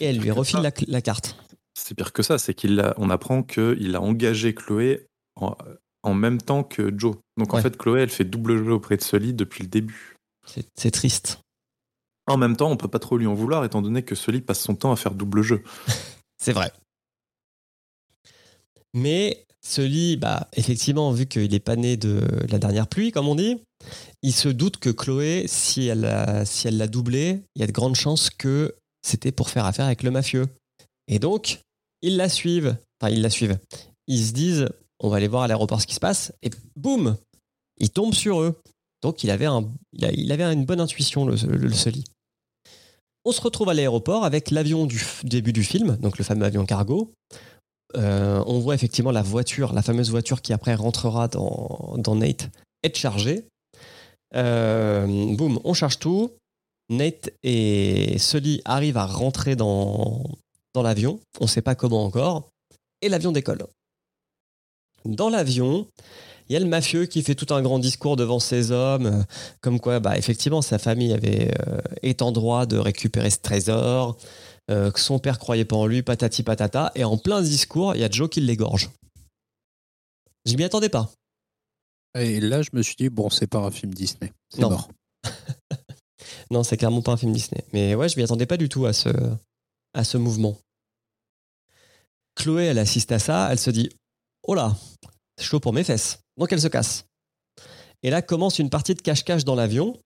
[0.00, 1.36] et elle lui refile la, la carte.
[1.78, 5.06] C'est pire que ça, c'est qu'il a, on apprend qu'il a engagé Chloé
[5.38, 5.54] en,
[6.02, 7.16] en même temps que Joe.
[7.36, 10.16] Donc en fait, Chloé, elle fait double jeu auprès de Sully depuis le début.
[10.74, 11.40] C'est triste.
[12.26, 14.60] En même temps, on peut pas trop lui en vouloir, étant donné que Sully passe
[14.60, 15.62] son temps à faire double jeu.
[16.38, 16.72] C'est vrai.
[18.94, 23.34] Mais Sully, bah, effectivement, vu qu'il n'est pas né de la dernière pluie, comme on
[23.34, 23.58] dit,
[24.22, 28.30] il se doute que Chloé, si elle l'a doublé, il y a de grandes chances
[28.30, 30.46] que c'était pour faire affaire avec le mafieux.
[31.08, 31.60] Et donc,
[32.02, 32.76] ils la suivent.
[33.00, 33.58] Enfin, ils la suivent.
[34.06, 34.68] Ils se disent,
[35.00, 37.16] on va aller voir à l'aéroport ce qui se passe, et boum,
[37.78, 38.60] il tombe sur eux.
[39.02, 42.04] Donc, il avait, une bonne intuition, le, le, le Sully.
[43.28, 46.64] On se retrouve à l'aéroport avec l'avion du début du film, donc le fameux avion
[46.64, 47.12] cargo.
[47.96, 52.48] Euh, on voit effectivement la voiture, la fameuse voiture qui après rentrera dans, Nate,
[52.84, 53.48] être chargée.
[54.36, 56.30] Euh, boum, on charge tout.
[56.88, 60.22] Nate et Sully arrivent à rentrer dans
[60.76, 61.18] l'avion.
[61.40, 62.48] On ne sait pas comment encore.
[63.02, 63.66] Et l'avion décolle.
[65.04, 65.88] Dans l'avion,
[66.48, 69.22] il y a le mafieux qui fait tout un grand discours devant ses hommes, euh,
[69.60, 74.16] comme quoi, bah, effectivement, sa famille avait euh, est en droit de récupérer ce trésor,
[74.70, 78.00] euh, que son père croyait pas en lui, patati patata, et en plein discours, il
[78.00, 78.90] y a Joe qui l'égorge.
[80.44, 81.10] Je m'y attendais pas.
[82.18, 84.32] Et là, je me suis dit, bon, c'est pas un film Disney.
[84.50, 84.70] C'est Non.
[84.70, 84.88] mort.
[86.50, 87.64] Non, c'est clairement pas un film Disney.
[87.72, 89.08] Mais ouais, je m'y attendais pas du tout à ce,
[89.94, 90.56] à ce mouvement.
[92.36, 93.90] Chloé, elle assiste à ça, elle se dit
[94.44, 94.76] Oh là,
[95.36, 96.20] c'est chaud pour mes fesses.
[96.36, 97.06] Donc elle se casse.
[98.02, 99.98] Et là commence une partie de cache-cache dans l'avion.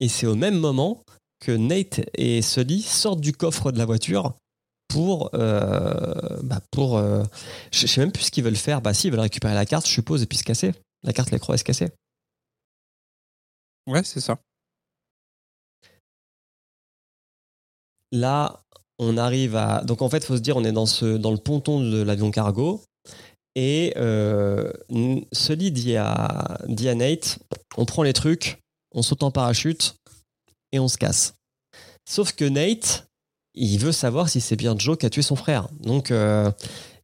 [0.00, 1.04] Et c'est au même moment
[1.40, 4.34] que Nate et Sully sortent du coffre de la voiture
[4.88, 5.30] pour.
[5.34, 7.22] euh, bah pour euh,
[7.72, 8.80] je sais même plus ce qu'ils veulent faire.
[8.82, 10.72] Bah, si, ils veulent récupérer la carte, je suppose, et puis se casser.
[11.02, 11.88] La carte, les croix, se casser.
[13.86, 14.38] Ouais, c'est ça.
[18.12, 18.62] Là,
[18.98, 19.82] on arrive à.
[19.84, 22.30] Donc en fait, faut se dire, on est dans, ce, dans le ponton de l'avion
[22.30, 22.82] cargo.
[23.58, 24.70] Et euh,
[25.32, 27.38] Sully dit à, dit à Nate
[27.78, 28.58] on prend les trucs,
[28.92, 29.96] on saute en parachute
[30.72, 31.34] et on se casse.
[32.08, 33.08] Sauf que Nate,
[33.54, 35.68] il veut savoir si c'est bien Joe qui a tué son frère.
[35.80, 36.52] Donc euh,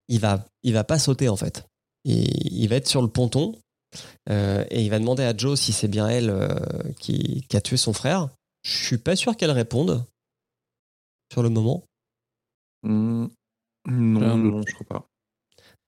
[0.09, 1.65] il, va, il va pas sauter en fait.
[2.05, 3.59] Il, il va être sur le ponton
[4.29, 6.49] euh, et il va demander à Joe si c'est bien elle euh,
[6.99, 8.29] qui, qui a tué son frère.
[8.63, 10.05] Je suis pas sûr qu'elle réponde
[11.33, 11.83] sur le moment.
[12.83, 13.29] Hmm,
[13.87, 15.09] non, non, je crois pas.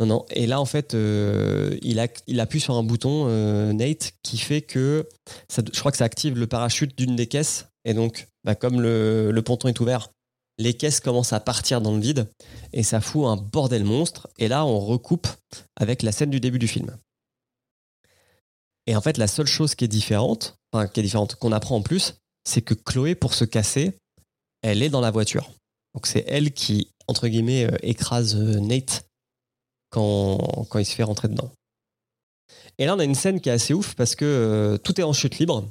[0.01, 0.27] Non, non.
[0.31, 2.01] Et là, en fait, euh, il,
[2.41, 5.09] appuie sur un bouton, euh, Nate, qui fait que
[5.51, 7.67] je crois que ça active le parachute d'une des caisses.
[7.85, 10.11] Et donc, bah, comme le, ponton est ouvert,
[10.59, 12.29] les caisses commencent à partir dans le vide
[12.73, 14.29] et ça fout un bordel monstre.
[14.39, 15.29] Et là, on recoupe
[15.77, 16.97] avec la scène du début du film.
[18.87, 21.77] Et en fait, la seule chose qui est différente, enfin, qui est différente, qu'on apprend
[21.77, 22.15] en plus,
[22.45, 23.97] c'est que Chloé, pour se casser,
[24.63, 25.51] elle est dans la voiture.
[25.95, 29.07] Donc, c'est elle qui, entre guillemets, euh, écrase Nate
[29.95, 31.51] quand, il se fait rentrer dedans.
[32.79, 35.05] Et là, on a une scène qui est assez ouf parce que euh, tout est
[35.05, 35.65] en chute libre.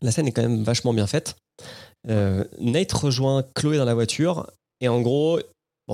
[0.00, 1.36] La scène est quand même vachement bien faite.
[2.08, 4.50] Euh, Nate rejoint Chloé dans la voiture
[4.80, 5.38] et en gros,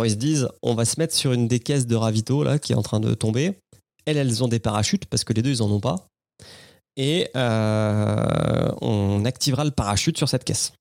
[0.04, 2.72] ils se disent on va se mettre sur une des caisses de ravito là, qui
[2.72, 3.58] est en train de tomber.
[4.06, 6.06] Elles, elles ont des parachutes parce que les deux, ils en ont pas.
[6.96, 10.72] Et euh, on activera le parachute sur cette caisse.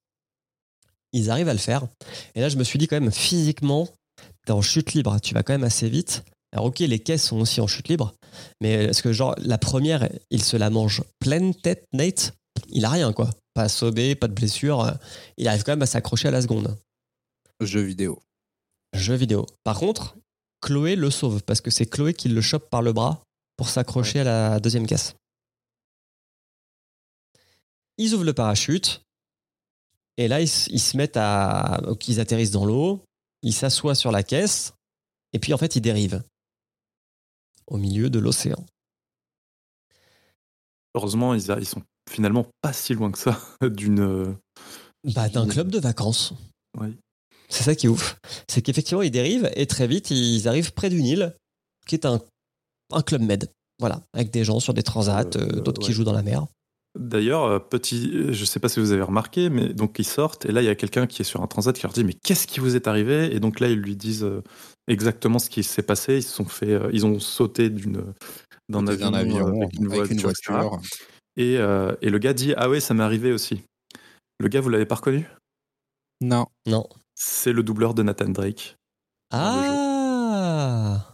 [1.13, 1.87] Ils arrivent à le faire.
[2.35, 3.87] Et là, je me suis dit quand même, physiquement,
[4.51, 6.23] en chute libre, tu vas quand même assez vite.
[6.51, 8.13] Alors ok, les caisses sont aussi en chute libre,
[8.61, 12.33] mais est-ce que genre la première, il se la mange pleine tête, Nate?
[12.69, 14.91] Il a rien quoi, pas assommé, pas de blessure, euh,
[15.37, 16.75] il arrive quand même à s'accrocher à la seconde.
[17.61, 18.19] Jeu vidéo.
[18.93, 19.45] Jeu vidéo.
[19.63, 20.15] Par contre,
[20.61, 23.21] Chloé le sauve parce que c'est Chloé qui le chope par le bras
[23.55, 25.15] pour s'accrocher à la deuxième caisse.
[27.97, 29.01] Ils ouvrent le parachute
[30.17, 33.03] et là ils, ils se mettent à, ils atterrissent dans l'eau,
[33.41, 34.73] ils s'assoient sur la caisse
[35.33, 36.23] et puis en fait ils dérivent
[37.67, 38.65] au milieu de l'océan.
[40.95, 43.99] Heureusement, ils, a- ils sont finalement pas si loin que ça d'une.
[43.99, 44.33] euh,
[45.15, 46.33] Bah, d'un club de vacances.
[46.79, 46.95] Oui.
[47.47, 48.17] C'est ça qui est ouf.
[48.47, 51.35] C'est qu'effectivement, ils dérivent et très vite, ils arrivent près d'une île
[51.87, 52.21] qui est un,
[52.91, 53.51] un club med.
[53.79, 56.45] Voilà, avec des gens sur des transats, Euh, euh, d'autres qui jouent dans la mer.
[56.97, 60.51] D'ailleurs, euh, petit, je sais pas si vous avez remarqué, mais donc ils sortent et
[60.51, 62.47] là il y a quelqu'un qui est sur un transat qui leur dit mais qu'est-ce
[62.47, 63.33] qui vous est arrivé?
[63.33, 64.41] Et donc là ils lui disent euh,
[64.87, 66.17] exactement ce qui s'est passé.
[66.17, 68.13] Ils se sont fait, euh, ils ont sauté d'une
[68.69, 70.79] d'un avion, avion euh, avec une voiture.
[71.37, 73.61] Et, euh, et le gars dit ah ouais ça m'est arrivé aussi.
[74.39, 75.27] Le gars vous l'avez pas reconnu?
[76.21, 76.47] Non.
[76.65, 76.87] Non.
[77.13, 78.75] C'est le doubleur de Nathan Drake.
[79.31, 81.05] Ah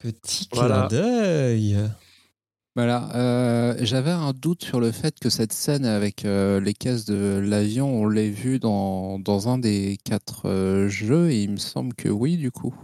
[0.00, 0.88] Petit clin Voilà.
[0.88, 1.78] d'œil.
[2.76, 3.14] Voilà.
[3.14, 7.38] euh, J'avais un doute sur le fait que cette scène avec euh, les caisses de
[7.38, 11.94] l'avion, on l'ait vue dans, dans un des quatre euh, jeux, et il me semble
[11.94, 12.74] que oui, du coup.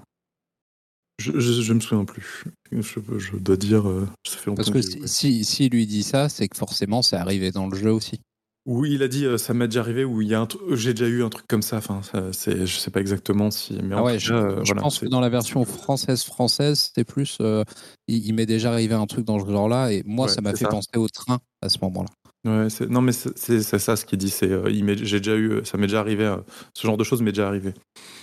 [1.19, 2.45] Je, je, je me souviens plus.
[2.71, 3.85] Je, je dois dire,
[4.27, 7.03] ça fait longtemps Parce que que si, si, si lui dit ça, c'est que forcément,
[7.03, 8.21] c'est arrivé dans le jeu aussi.
[8.67, 10.75] Oui, il a dit, euh, ça m'est déjà arrivé, ou il y a un tru-
[10.77, 11.79] j'ai déjà eu un truc comme ça.
[11.79, 12.03] Enfin,
[12.33, 13.79] c'est, je sais pas exactement si.
[13.83, 17.05] Mais Ah ouais, je, euh, je voilà, pense que dans la version française française, c'était
[17.05, 17.39] plus.
[17.41, 17.65] euh,
[18.07, 20.51] il il m'est déjà arrivé un truc dans ce genre-là, et moi, Ouais, ça m'a
[20.51, 20.69] fait ça.
[20.69, 22.11] penser au train à ce moment-là.
[22.45, 24.31] Ouais, non, mais c'est, ça ce qu'il dit.
[24.31, 24.71] C'est, euh,
[25.03, 26.25] j'ai déjà eu, ça m'est déjà arrivé.
[26.25, 26.37] euh,
[26.75, 27.73] ce genre de choses m'est déjà arrivé.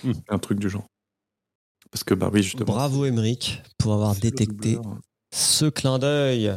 [0.04, 0.12] Hmm.
[0.28, 0.86] Un truc du genre.
[1.90, 2.66] Parce que bah oui, justement.
[2.66, 4.98] Bravo Emeric pour avoir détecté doubleur.
[5.34, 6.52] ce clin d'œil.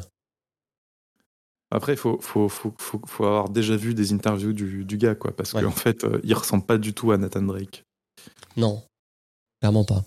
[1.72, 5.36] Après, il faut, faut, faut, faut, avoir déjà vu des interviews du, du gars, quoi,
[5.36, 5.64] parce Ouais.
[5.64, 7.84] qu'en fait, euh, il ressemble pas du tout à Nathan Drake.
[8.58, 8.84] Non,
[9.62, 10.04] clairement pas.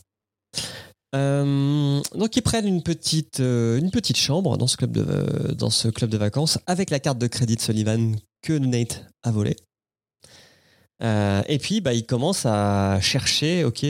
[1.15, 5.55] Euh, donc ils prennent une petite, euh, une petite chambre dans ce, club de, euh,
[5.55, 9.31] dans ce club de vacances avec la carte de crédit de Sullivan que Nate a
[9.31, 9.57] volée.
[11.49, 13.85] Et puis bah, ils commencent à chercher ok,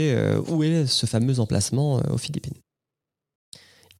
[0.49, 2.57] où est ce fameux emplacement aux Philippines.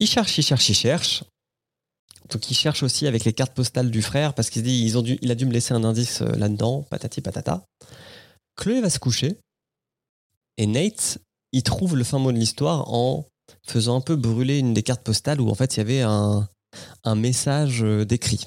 [0.01, 1.23] Ils cherchent, ils cherchent, ils cherchent.
[2.31, 4.97] Donc ils cherchent aussi avec les cartes postales du frère parce qu'il se dit ils
[4.97, 7.65] ont dû, il a dû me laisser un indice euh, là-dedans, patati patata.
[8.57, 9.39] Chloé va se coucher
[10.57, 11.19] et Nate,
[11.53, 13.27] il trouve le fin mot de l'histoire en
[13.67, 16.49] faisant un peu brûler une des cartes postales où en fait il y avait un,
[17.05, 18.47] un message euh, décrit.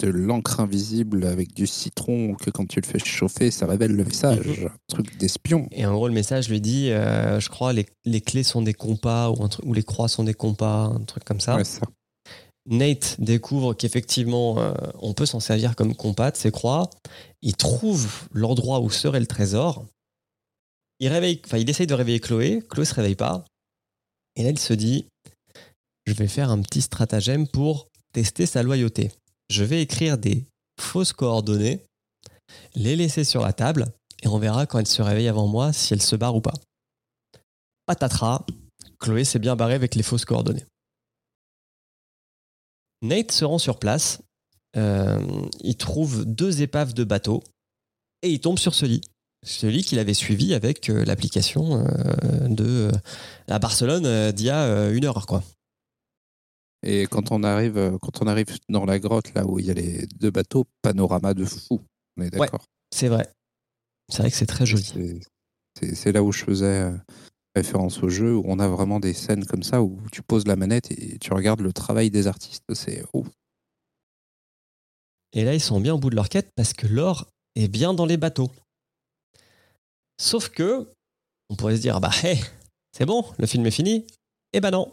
[0.00, 4.04] De l'encre invisible avec du citron que quand tu le fais chauffer, ça révèle le
[4.04, 4.44] message.
[4.44, 4.66] Mhm.
[4.66, 5.68] Un truc d'espion.
[5.70, 8.74] Et en gros, le message lui dit, euh, je crois, les, les clés sont des
[8.74, 11.56] compas ou, un truc, ou les croix sont des compas, un truc comme ça.
[11.56, 11.82] Ouais, ça.
[12.66, 16.88] Nate découvre qu'effectivement, euh, on peut s'en servir comme compas de ces croix.
[17.42, 19.84] Il trouve l'endroit où serait le trésor.
[21.00, 21.12] Il
[21.68, 22.62] essaye de réveiller Chloé.
[22.68, 23.44] Chloé se réveille pas.
[24.36, 25.06] Et là, il se dit
[26.06, 29.10] Je vais faire un petit stratagème pour tester sa loyauté.
[29.50, 30.44] Je vais écrire des
[30.80, 31.84] fausses coordonnées,
[32.74, 33.86] les laisser sur la table,
[34.22, 36.54] et on verra quand elle se réveille avant moi si elle se barre ou pas.
[37.86, 38.46] Patatras,
[38.98, 40.64] Chloé s'est bien barrée avec les fausses coordonnées.
[43.04, 44.20] Nate se rend sur place.
[44.76, 45.20] Euh,
[45.60, 47.44] il trouve deux épaves de bateaux
[48.22, 49.02] et il tombe sur ce lit.
[49.44, 52.90] Ce lit qu'il avait suivi avec euh, l'application euh, de
[53.48, 55.44] à Barcelone d'il y a une heure, quoi.
[56.82, 59.74] Et quand on arrive, quand on arrive dans la grotte là où il y a
[59.74, 61.80] les deux bateaux, panorama de fou.
[62.16, 62.64] On est d'accord.
[62.90, 63.30] C'est vrai.
[64.10, 65.20] C'est vrai que c'est très joli.
[65.80, 66.90] C'est- là où je faisais
[67.54, 70.56] référence au jeu, où on a vraiment des scènes comme ça où tu poses la
[70.56, 72.62] manette et tu regardes le travail des artistes.
[72.74, 73.24] C'est oh,
[75.32, 77.94] Et là, ils sont bien au bout de leur quête parce que l'or est bien
[77.94, 78.50] dans les bateaux.
[80.20, 80.88] Sauf que,
[81.50, 82.38] on pourrait se dire, bah, hé,
[82.92, 84.06] c'est bon, le film est fini.
[84.52, 84.92] Eh ben non,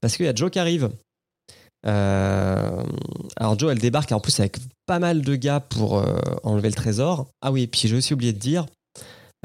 [0.00, 0.90] parce qu'il y a Joe qui arrive.
[1.86, 2.82] Euh,
[3.36, 4.56] alors Joe, elle débarque en plus avec
[4.86, 7.26] pas mal de gars pour euh, enlever le trésor.
[7.42, 8.66] Ah oui, puis j'ai aussi oublié de dire.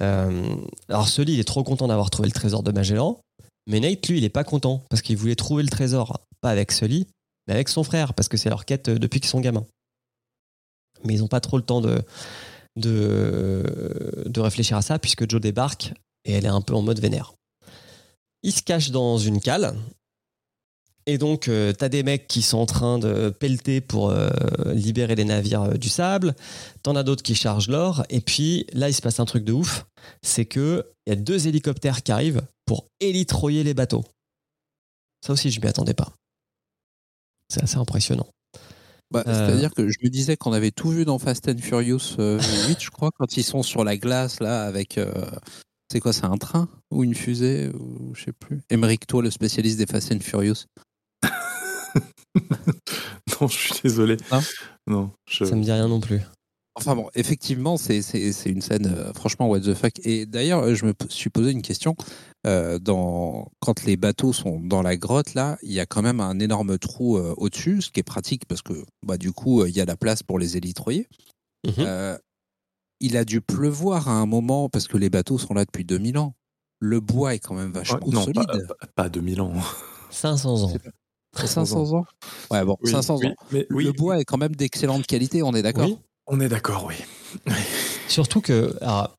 [0.01, 0.55] Euh,
[0.89, 3.19] alors Sully, il est trop content d'avoir trouvé le trésor de Magellan,
[3.67, 6.71] mais Nate, lui, il est pas content parce qu'il voulait trouver le trésor, pas avec
[6.71, 7.07] Sully,
[7.47, 9.65] mais avec son frère, parce que c'est leur quête euh, depuis qu'ils sont gamins.
[11.03, 12.01] Mais ils n'ont pas trop le temps de,
[12.75, 15.93] de, de réfléchir à ça, puisque Joe débarque
[16.25, 17.33] et elle est un peu en mode vénère.
[18.43, 19.75] Il se cache dans une cale.
[21.09, 24.29] Et donc, euh, t'as des mecs qui sont en train de pelleter pour euh,
[24.73, 26.35] libérer les navires euh, du sable.
[26.83, 28.03] T'en as d'autres qui chargent l'or.
[28.09, 29.87] Et puis, là, il se passe un truc de ouf.
[30.21, 34.03] C'est que il y a deux hélicoptères qui arrivent pour élitroyer les bateaux.
[35.25, 36.11] Ça aussi, je m'y attendais pas.
[37.47, 38.27] C'est assez impressionnant.
[39.09, 39.33] Bah, Euh.
[39.33, 42.37] C'est-à-dire que je me disais qu'on avait tout vu dans Fast and Furious euh,
[42.67, 44.99] 8, je crois, quand ils sont sur la glace, là, avec.
[45.89, 48.59] c'est quoi, c'est un train Ou une fusée ou, Je sais plus.
[48.69, 50.65] Émeric, toi, le spécialiste des Fast and Furious.
[53.41, 54.17] non, je suis désolé.
[54.31, 54.39] Non
[54.87, 55.43] non, je...
[55.45, 56.21] Ça me dit rien non plus.
[56.75, 59.93] Enfin bon, effectivement, c'est c'est- c'est une scène euh, franchement what the fuck.
[60.03, 61.95] Et d'ailleurs, je me suis posé une question.
[62.45, 66.19] Euh, dans, quand les bateaux sont dans la grotte, là, il y a quand même
[66.19, 68.73] un énorme trou euh, au-dessus, ce qui est pratique parce que
[69.05, 71.07] bah, du coup, euh, il y a la place pour les élitroyer.
[71.65, 71.73] Mhm.
[71.79, 72.17] Euh,
[72.99, 76.17] il a dû pleuvoir à un moment parce que les bateaux sont là depuis 2000
[76.19, 76.35] ans.
[76.79, 78.45] Le bois est quand même vachement Ouais, non, solide.
[78.45, 79.53] pas, pas, pas 2000 ans.
[80.11, 80.73] 500 ans.
[81.35, 82.05] C'est 500 ans
[82.49, 83.35] Ouais, bon, Oui, 500 oui, ans.
[83.51, 85.97] mais oui, le bois est quand même d'excellente qualité, on est d'accord Oui.
[86.27, 86.95] on est d'accord, oui.
[88.07, 89.15] Surtout que, alors,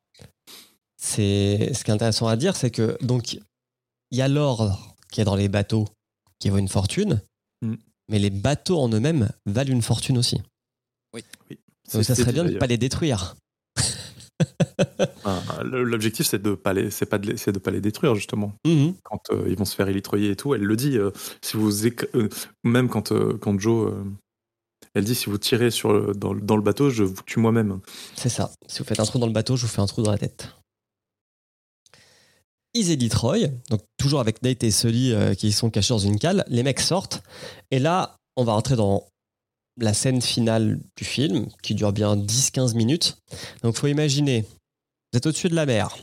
[0.96, 5.20] c'est ce qui est intéressant à dire, c'est que donc il y a l'or qui
[5.20, 5.86] est dans les bateaux
[6.38, 7.20] qui vaut une fortune,
[7.61, 7.74] Mm.
[8.09, 10.40] mais les bateaux en eux-mêmes valent une fortune aussi.
[11.12, 11.59] Oui, oui.
[11.92, 13.34] Donc ça serait bien de ne pas les détruire.
[15.24, 18.14] Ah, L'objectif, c'est de pas les, c'est pas de les, c'est de pas les détruire
[18.14, 18.52] justement.
[18.66, 18.94] Mhm.
[19.02, 20.96] Quand euh, ils vont se faire élitroyer et tout, elle le dit.
[20.98, 21.10] euh,
[21.42, 22.28] si vous éc- euh,
[22.64, 23.92] même quand quand Joe,
[24.94, 27.40] elle dit si vous tirez sur le- dans, le- dans le bateau, je vous tue
[27.40, 27.80] moi-même.
[28.16, 28.50] C'est ça.
[28.66, 30.18] Si vous faites un trou dans le bateau, je vous fais un trou dans la
[30.18, 30.48] tête.
[32.74, 33.38] Ils élitent Roy,
[33.70, 36.44] donc toujours avec Nate et Sully qui sont cachés dans une cale.
[36.48, 37.22] Les mecs sortent.
[37.70, 39.04] Et là, on va rentrer dans
[39.80, 43.16] la scène finale du film, qui dure bien 10-15 minutes.
[43.62, 44.44] Donc, faut imaginer,
[45.12, 45.96] vous êtes au-dessus de la mer.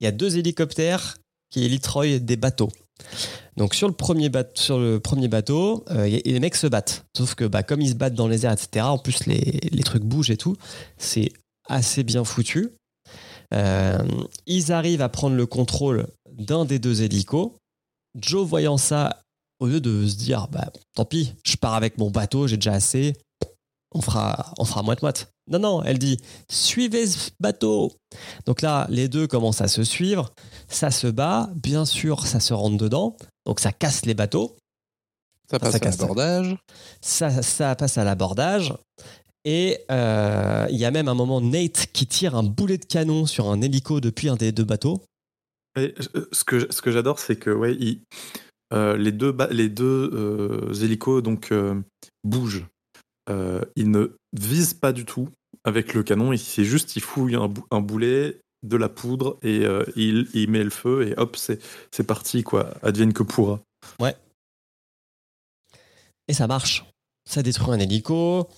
[0.00, 1.16] Il y a deux hélicoptères
[1.50, 2.70] qui Roy des bateaux.
[3.56, 7.04] Donc, sur le premier, bateau, euh, les mecs se battent.
[7.16, 9.82] Sauf que, bah, comme ils se battent dans les airs, etc., en plus, les, les
[9.82, 10.56] trucs bougent et tout,
[10.96, 11.32] c'est
[11.68, 12.70] assez bien foutu.
[13.52, 13.98] Euh,
[14.46, 17.52] ils arrivent à prendre le contrôle d'un des deux hélicos.
[18.18, 19.22] Joe, voyant ça,
[19.60, 22.72] au lieu de se dire, bah, tant pis, je pars avec mon bateau, j'ai déjà
[22.72, 23.14] assez,
[23.94, 25.32] on fera, on fera moite-moite.
[25.48, 26.18] Non, non, elle dit,
[26.50, 27.92] suivez ce bateau.
[28.46, 30.32] Donc là, les deux commencent à se suivre,
[30.68, 33.16] ça se bat, bien sûr, ça se rentre dedans,
[33.46, 34.56] donc ça casse les bateaux,
[35.50, 36.56] Ça passe ça à l'abordage.
[37.00, 38.74] ça, ça passe à l'abordage.
[39.44, 43.26] Et euh, il y a même un moment Nate qui tire un boulet de canon
[43.26, 45.02] sur un hélico depuis un des deux bateaux.
[45.76, 48.02] Et, euh, ce que ce que j'adore, c'est que ouais, il-
[48.72, 51.74] euh, les deux les deux euh, hélicos donc euh,
[52.22, 52.64] bougent.
[53.30, 55.28] Euh, ils ne visent pas du tout
[55.64, 56.32] avec le canon.
[56.32, 60.28] il- C'est juste il fouille un, bou- un boulet, de la poudre et euh, il,
[60.34, 62.72] il met le feu et hop c'est parti quoi.
[62.82, 63.60] Advienne que pourra.
[66.28, 66.84] Et ça marche.
[67.28, 68.48] Ça détruit un hélico.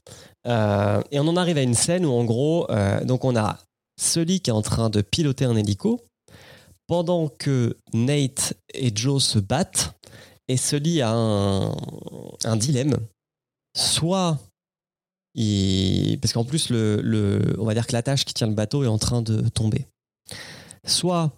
[0.46, 2.66] Euh, et on en arrive à une scène où, en gros,
[3.04, 3.58] donc on a
[4.00, 6.00] Sully qui est en train de piloter un hélico
[6.86, 9.94] pendant que Nate et Joe se battent.
[10.48, 12.96] Et Sully a un dilemme.
[13.76, 14.38] Soit
[15.34, 16.18] il.
[16.20, 18.88] Parce qu'en plus, le, le- on va dire que l'attache qui tient le bateau est
[18.88, 19.86] en train de tomber.
[20.86, 21.32] Soit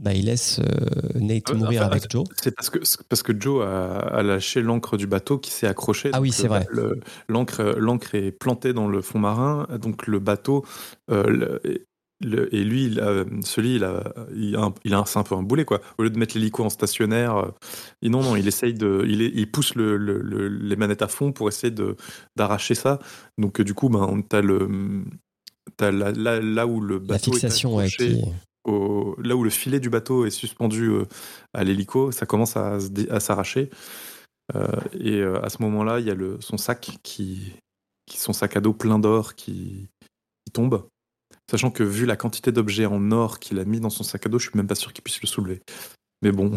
[0.00, 2.24] bah, il laisse euh, Nate Euh, mourir enfin, avec Joe.
[2.40, 5.66] C'est parce que c'est parce que Joe a, a lâché l'ancre du bateau qui s'est
[5.66, 6.10] accroché.
[6.14, 6.66] Ah oui, c'est vrai.
[7.28, 10.64] l'ancre est plantée dans le fond marin, donc le bateau
[11.10, 11.58] euh,
[12.22, 15.18] le- et lui, il a, celui, il a, il a, un, il a un- c'est
[15.18, 15.80] un peu un boulet quoi.
[15.98, 17.50] Au lieu de mettre l'hélico en stationnaire, euh,
[18.02, 21.02] et non non, il essaye de, il, est- il pousse le, le- le- les manettes
[21.02, 21.96] à fond pour essayer de
[22.36, 22.98] d'arracher ça.
[23.38, 25.04] Donc euh, du coup, ben, on- t'as le,
[25.76, 28.22] t'as la- là, là où le bateau La est fixation, ouais, qui.
[28.64, 31.06] au- là où le filet du bateau est suspendu euh,
[31.54, 32.78] à l'hélico, ça commence à,
[33.20, 33.70] s'arracher.
[34.54, 34.66] Euh,
[34.98, 37.52] et à ce moment-là, il y a le, son sac qui,
[38.06, 39.88] qui, son sac à dos plein d'or qui,
[40.44, 40.84] qui tombe.
[41.50, 44.28] Sachant que vu la quantité d'objets en or qu'il a mis dans son sac à
[44.28, 45.60] dos, je suis même pas sûr qu'il puisse le soulever.
[46.22, 46.56] Mais bon,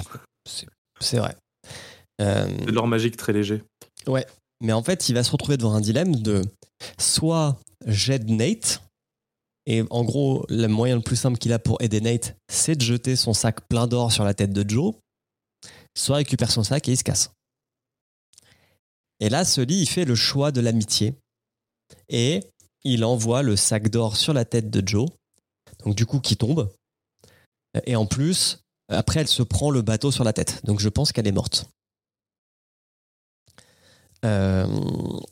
[1.00, 1.36] C'est vrai.
[2.22, 3.64] Euh, c'est de l'or magique très léger.
[4.62, 6.44] mais en fait, il va se retrouver devant un dilemme de
[7.00, 8.84] soit j'aide Nate,
[9.66, 12.82] et en gros, le moyen le plus simple qu'il a pour aider Nate, c'est de
[12.82, 14.94] jeter son sac plein d'or sur la tête de Joe,
[15.98, 17.32] soit récupère son sac et il se casse.
[19.20, 21.16] Et là, Sully, il fait le choix de l'amitié.
[22.10, 22.42] Et
[22.84, 25.08] il envoie le sac d'or sur la tête de Joe,
[25.86, 26.72] donc du coup qui tombe.
[27.86, 28.60] Et en plus,
[28.90, 30.62] après, elle se prend le bateau sur la tête.
[30.64, 31.68] Donc je pense qu'elle est morte.
[34.26, 34.66] Euh,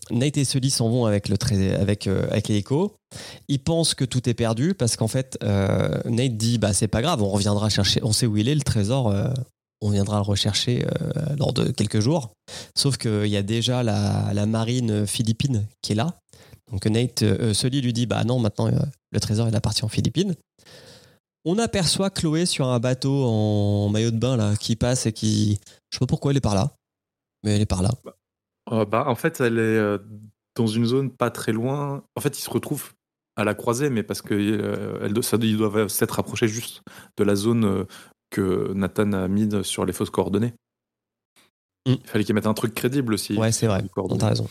[0.10, 1.38] Nate et Sully s'en vont avec le
[1.80, 2.52] avec euh, avec.
[3.48, 7.02] Ils pensent que tout est perdu parce qu'en fait euh, Nate dit bah c'est pas
[7.02, 9.14] grave, on reviendra chercher, on sait où il est le trésor,
[9.82, 10.86] on viendra le rechercher
[11.38, 12.32] lors de quelques jours.
[12.76, 16.20] Sauf qu'il y a déjà la marine philippine qui est là.
[16.72, 18.80] Donc Nate, euh, Sully lui dit bah non maintenant euh,
[19.12, 20.36] le trésor il appartient aux Philippines.
[21.44, 25.60] On aperçoit Chloé sur un bateau en maillot de bain là qui passe et qui
[25.90, 26.72] je sais pas pourquoi elle est par là,
[27.44, 27.90] mais elle est par là.
[28.72, 29.98] Euh, bah, en fait, elle est euh,
[30.56, 32.04] dans une zone pas très loin.
[32.16, 32.94] En fait, ils se retrouvent
[33.36, 36.82] à la croisée, mais parce que euh, ça, ils doivent s'être rapprochés juste
[37.18, 37.86] de la zone euh,
[38.30, 40.54] que Nathan a mis de- sur les fausses coordonnées.
[41.88, 41.94] Mm.
[42.04, 43.36] Il fallait qu'ils mettent un truc crédible aussi.
[43.36, 43.84] Ouais, c'est vrai.
[44.20, 44.48] T'as raison.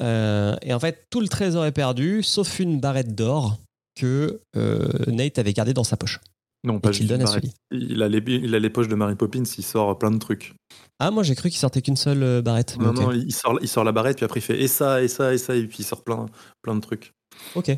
[0.00, 3.58] Euh, et en fait, tout le trésor est perdu, sauf une barrette d'or
[3.94, 6.20] que euh, Nate avait gardée dans sa poche.
[6.64, 7.26] Non, pas juste donne à.
[7.26, 7.52] Sully.
[7.70, 10.54] Il a, les, il a les poches de Mary Poppins, il sort plein de trucs.
[10.98, 12.76] Ah, moi j'ai cru qu'il sortait qu'une seule euh, barrette.
[12.78, 15.08] Non, non, il sort, il sort la barrette, puis après il fait et ça, et
[15.08, 16.26] ça, et ça, et puis il sort plein,
[16.62, 17.12] plein de trucs.
[17.54, 17.70] Ok.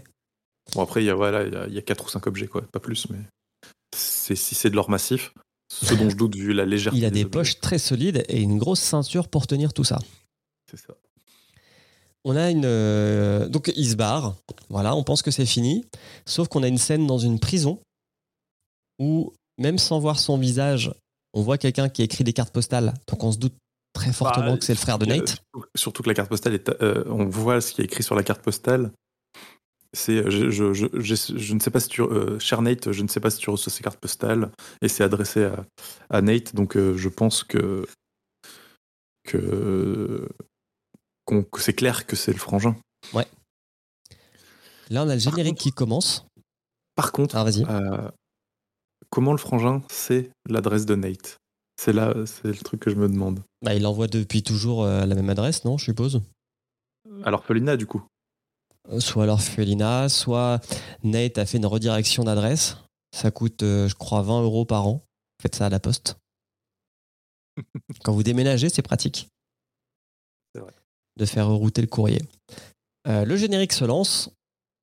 [0.74, 2.26] Bon, après, il y a, voilà, il y a, il y a 4 ou 5
[2.26, 3.18] objets, quoi, pas plus, mais
[3.96, 5.32] c'est, si c'est de l'or massif,
[5.70, 6.98] ce dont je doute vu la légèreté.
[6.98, 7.30] Il a des objets.
[7.30, 9.98] poches très solides et une grosse ceinture pour tenir tout ça.
[10.70, 10.94] C'est ça.
[12.28, 12.64] On a une.
[12.66, 14.36] euh, Donc il se barre.
[14.68, 15.84] Voilà, on pense que c'est fini.
[16.26, 17.80] Sauf qu'on a une scène dans une prison
[18.98, 20.92] où, même sans voir son visage,
[21.32, 22.92] on voit quelqu'un qui écrit des cartes postales.
[23.08, 23.54] Donc on se doute
[23.94, 25.28] très fortement Bah, que c'est le frère de Nate.
[25.28, 28.14] surtout- Surtout que la carte postale, est, euh, on voit ce qui est écrit sur
[28.14, 28.92] la carte postale.
[29.94, 33.02] C'est, je, je, je, je- je ne sais pas si tu, euh, cher Nate, je
[33.02, 34.50] ne sais pas si tu reçois ces cartes postales
[34.82, 35.64] et c'est adressé à,
[36.10, 37.86] à Nate, donc je pense que
[39.24, 40.28] que,
[41.28, 42.76] que c'est clair que c'est le frangin.
[44.90, 46.24] Là, on a le générique contre- qui commence.
[46.94, 48.10] Par contre, Ah, euh,
[49.10, 51.36] comment le frangin sait l'adresse de Nate?
[51.80, 53.42] C'est là, c'est le truc que je me demande.
[53.62, 56.22] Bah, il envoie depuis toujours euh, à la même adresse, non, je suppose?
[57.22, 58.02] À l'orphelinat, du coup.
[58.90, 60.60] Euh, Soit l'orphelinat, soit
[61.04, 62.78] Nate a fait une redirection d'adresse.
[63.14, 65.04] Ça coûte, je crois, 20 euros par an.
[65.42, 66.16] Faites ça à la poste.
[68.04, 69.28] Quand vous déménagez, c'est pratique.
[71.18, 72.22] De faire rerouter le courrier.
[73.08, 74.30] Euh, le générique se lance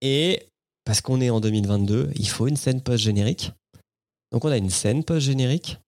[0.02, 0.48] et
[0.84, 3.52] parce qu'on est en 2022, il faut une scène post-générique.
[4.32, 5.80] Donc on a une scène post-générique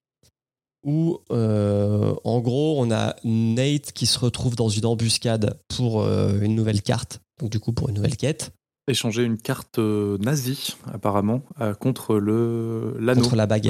[0.84, 6.40] où, euh, en gros, on a Nate qui se retrouve dans une embuscade pour euh,
[6.40, 8.52] une nouvelle carte, donc du coup pour une nouvelle quête,
[8.90, 11.42] Échanger une carte nazie, apparemment,
[11.82, 13.62] contre le l'anneau contre la ouais.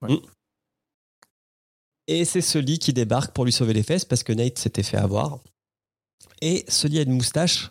[0.00, 0.14] Ouais.
[0.14, 0.20] Mm.
[2.06, 4.96] Et c'est Sully qui débarque pour lui sauver les fesses parce que Nate s'était fait
[4.96, 5.40] avoir.
[6.40, 7.70] Et Sully a une moustache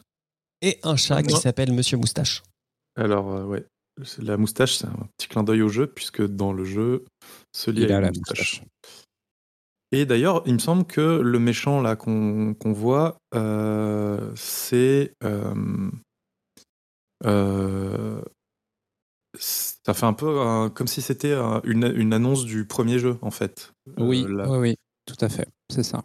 [0.61, 2.43] et un chat qui s'appelle Monsieur Moustache.
[2.95, 3.65] Alors, euh, ouais.
[4.03, 7.03] C'est- La moustache, c'est un petit clin d'œil au jeu, puisque dans le jeu,
[7.67, 8.61] Il a une la moustache.
[8.61, 8.63] moustache.
[9.91, 15.13] Et d'ailleurs, il me semble que le méchant là qu'on voit, euh, c'est.
[15.24, 15.89] euh,
[17.26, 18.22] euh,
[19.38, 23.17] ça fait un peu un- comme si c'était un- une, une annonce du premier jeu,
[23.22, 23.74] en fait.
[23.89, 25.47] Euh, Oui, oui, oui, tout à fait.
[25.72, 26.03] C'est ça.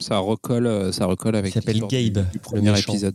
[0.00, 1.52] Ça recolle, euh, ça recolle avec.
[1.52, 3.14] Il s'appelle Gabe, du, le premier épisode.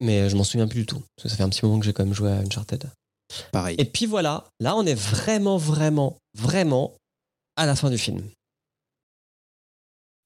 [0.00, 1.02] Mais je m'en souviens plus du tout.
[1.16, 2.84] Parce que ça fait un petit moment que j'ai quand même joué à Uncharted.
[3.52, 3.76] Pareil.
[3.78, 6.94] Et puis voilà, là on est vraiment, vraiment, vraiment
[7.56, 8.22] à la fin du film.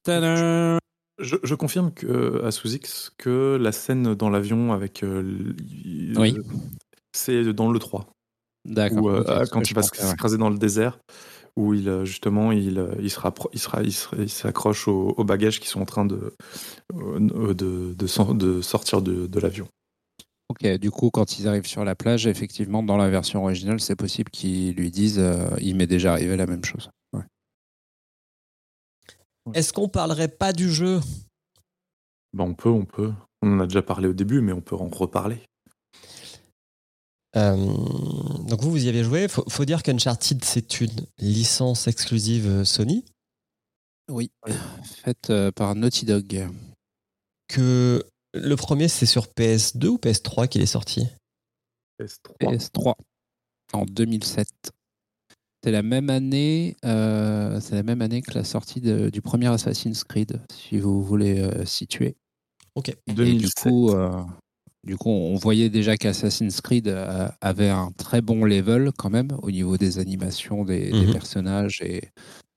[0.03, 0.77] Tadam
[1.19, 5.03] Je, je confirme que, à Sous-X que la scène dans l'avion avec.
[5.03, 5.53] euh,
[6.17, 6.35] Oui.
[7.13, 8.07] C'est dans le 3.
[8.65, 9.09] D'accord.
[9.09, 10.09] Euh, ah, quand il va pensais, ouais.
[10.09, 10.99] s'écraser dans le désert,
[11.55, 14.87] où il euh, justement il, euh, il, se rappro- il, sera, il, sera- il s'accroche
[14.87, 16.35] aux, aux bagages qui sont en train de,
[16.93, 19.67] euh, de, de, sor- de sortir de, de l'avion.
[20.49, 23.95] Ok, du coup, quand ils arrivent sur la plage, effectivement, dans la version originale, c'est
[23.95, 26.89] possible qu'ils lui disent euh, il m'est déjà arrivé la même chose.
[27.13, 27.23] Ouais.
[29.53, 30.99] Est-ce qu'on parlerait pas du jeu?
[32.33, 33.13] Bah, on peut, on peut.
[33.41, 35.41] On en a déjà parlé au début, mais on peut en reparler.
[37.37, 39.27] Euh, donc vous, vous y avez joué.
[39.27, 43.05] Faut, faut dire qu'Uncharted, c'est une licence exclusive euh, Sony.
[44.09, 44.31] Oui,
[45.03, 46.49] faite euh, par Naughty Dog.
[47.47, 48.03] Que
[48.33, 51.07] le premier, c'est sur PS2 ou PS3 qu'il est sorti?
[51.99, 52.35] PS3.
[52.41, 52.93] PS3
[53.73, 54.47] en 2007.
[55.63, 59.47] C'est la même année, euh, c'est la même année que la sortie de- du premier
[59.47, 62.15] Assassin's Creed, si vous voulez euh, situer.
[62.75, 62.89] Ok.
[63.07, 63.39] Et 2007.
[63.39, 64.23] du coup, euh,
[64.85, 69.29] du coup, on voyait déjà qu'Assassin's Creed euh, avait un très bon level quand même
[69.41, 71.13] au niveau des animations des, des Mhm.
[71.13, 72.09] personnages et,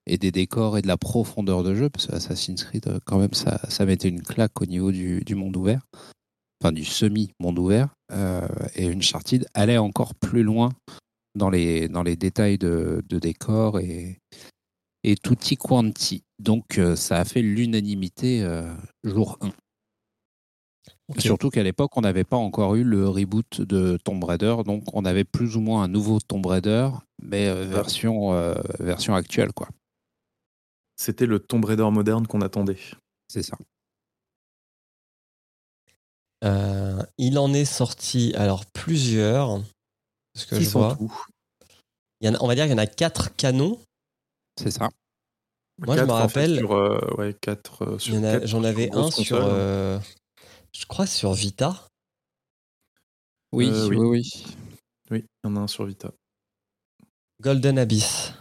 [0.07, 3.19] et des décors et de la profondeur de jeu, parce que Assassin's Creed, euh, quand
[3.19, 5.83] même, ça, ça mettait une claque au niveau du, du monde ouvert,
[6.63, 7.89] enfin du semi-monde ouvert.
[8.13, 10.71] Euh, et Uncharted allait encore plus loin
[11.37, 14.19] dans les, dans les détails de, de décors et,
[15.03, 16.23] et tutti quanti.
[16.39, 18.73] Donc, euh, ça a fait l'unanimité euh,
[19.05, 19.51] jour 1.
[21.19, 25.05] Surtout qu'à l'époque, on n'avait pas encore eu le reboot de Tomb Raider, donc on
[25.05, 26.89] avait plus ou moins un nouveau Tomb Raider,
[27.23, 29.69] mais euh, version, euh, version actuelle, quoi.
[30.97, 32.79] C'était le Tomb Raider moderne qu'on attendait.
[33.29, 33.57] C'est ça.
[36.45, 39.61] Euh, il en est sorti alors plusieurs.
[40.35, 40.97] Ce que je Six en vois.
[40.97, 41.25] tout.
[42.21, 43.79] Il y en a- on va dire qu'il y en a quatre canons.
[44.59, 44.89] C'est ça.
[45.79, 48.15] Moi, je me Quatre, en fait, rappelle- sur, euh, ouais, quatre, euh, sur
[48.47, 49.99] J'en avais un sur, euh,
[50.77, 51.89] je crois, sur Vita.
[53.53, 54.07] Oui, Euh, oui, oui.
[54.09, 54.45] oui.
[55.11, 56.11] Oui, il y en a un sur Vita.
[57.41, 58.33] Golden Abyss.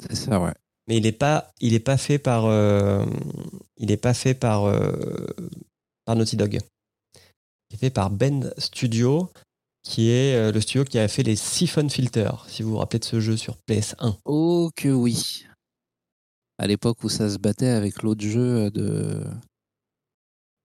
[0.00, 0.54] C'est ça, ouais.
[0.88, 3.04] Mais il n'est pas, il est pas fait par, euh,
[3.76, 5.26] il est pas fait par, euh,
[6.04, 6.58] par Naughty Dog.
[7.70, 9.30] Il est fait par Ben Studio,
[9.82, 12.98] qui est euh, le studio qui a fait les Siphon Filter, si vous vous rappelez
[12.98, 14.16] de ce jeu sur PS1.
[14.24, 15.46] Oh que oui.
[16.58, 19.24] À l'époque où ça se battait avec l'autre jeu de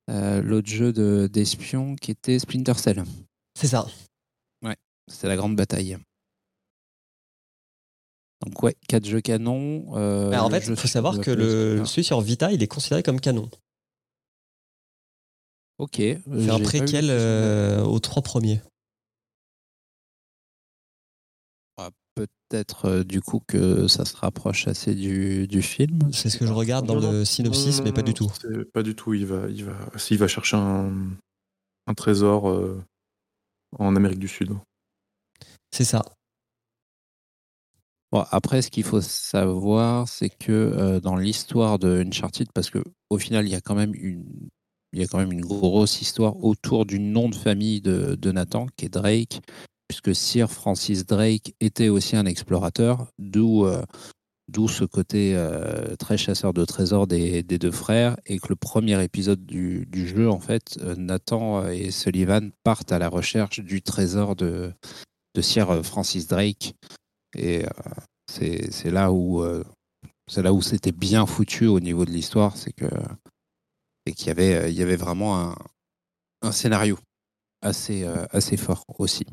[0.10, 3.04] euh, l'autre jeu de d'espion qui était Splinter Cell.
[3.56, 3.88] C'est ça.
[5.08, 5.98] C'était la grande bataille.
[8.44, 9.96] Donc ouais, quatre jeux canons.
[9.96, 11.86] euh, Alors, en fait, il faut savoir que le, PS1.
[11.86, 13.50] celui sur Vita, il est considéré comme canon.
[15.78, 15.98] Ok.
[15.98, 18.62] C'est un préquel euh, aux trois premiers?
[22.16, 26.00] Peut-être euh, du coup que ça se rapproche assez du, du film.
[26.14, 28.32] C'est ce que je regarde dans Non, le synopsis, non, mais pas non, du tout.
[28.74, 29.14] Pas du tout.
[29.14, 30.94] Il va, il va, s'il va chercher un,
[31.88, 32.82] un trésor euh,
[33.78, 34.52] en Amérique du Sud.
[35.72, 36.04] C'est ça.
[38.12, 42.82] Bon, après, ce qu'il faut savoir, c'est que euh, dans l'histoire de Uncharted, parce que
[43.10, 44.26] au final, il y a quand même une,
[44.94, 48.32] il y a quand même une grosse histoire autour du nom de famille de, de
[48.32, 49.42] Nathan, qui est Drake,
[49.88, 53.84] puisque Sir Francis Drake était aussi un explorateur, d'où euh,
[54.68, 59.02] ce côté euh, très chasseur de trésors des, des, deux frères, et que le premier
[59.04, 63.82] épisode du, du jeu, en fait, euh, Nathan et Sullivan partent à la recherche du
[63.82, 64.74] trésor de,
[65.36, 66.76] de Sir Francis Drake,
[67.38, 67.66] et
[68.28, 69.42] c'est là où
[70.62, 75.56] c'était bien foutu au niveau de l'histoire, c'est qu'il y avait y avait vraiment un,
[76.42, 76.98] un scénario
[77.62, 79.26] assez assez fort aussi.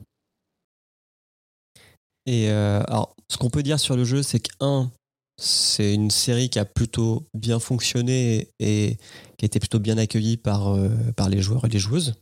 [2.26, 4.90] Et euh, alors, ce qu'on peut dire sur le jeu, c'est que un,
[5.38, 8.96] c'est une série qui a plutôt bien fonctionné et
[9.36, 12.14] qui a été plutôt bien accueillie par, euh, par les joueurs et les joueuses.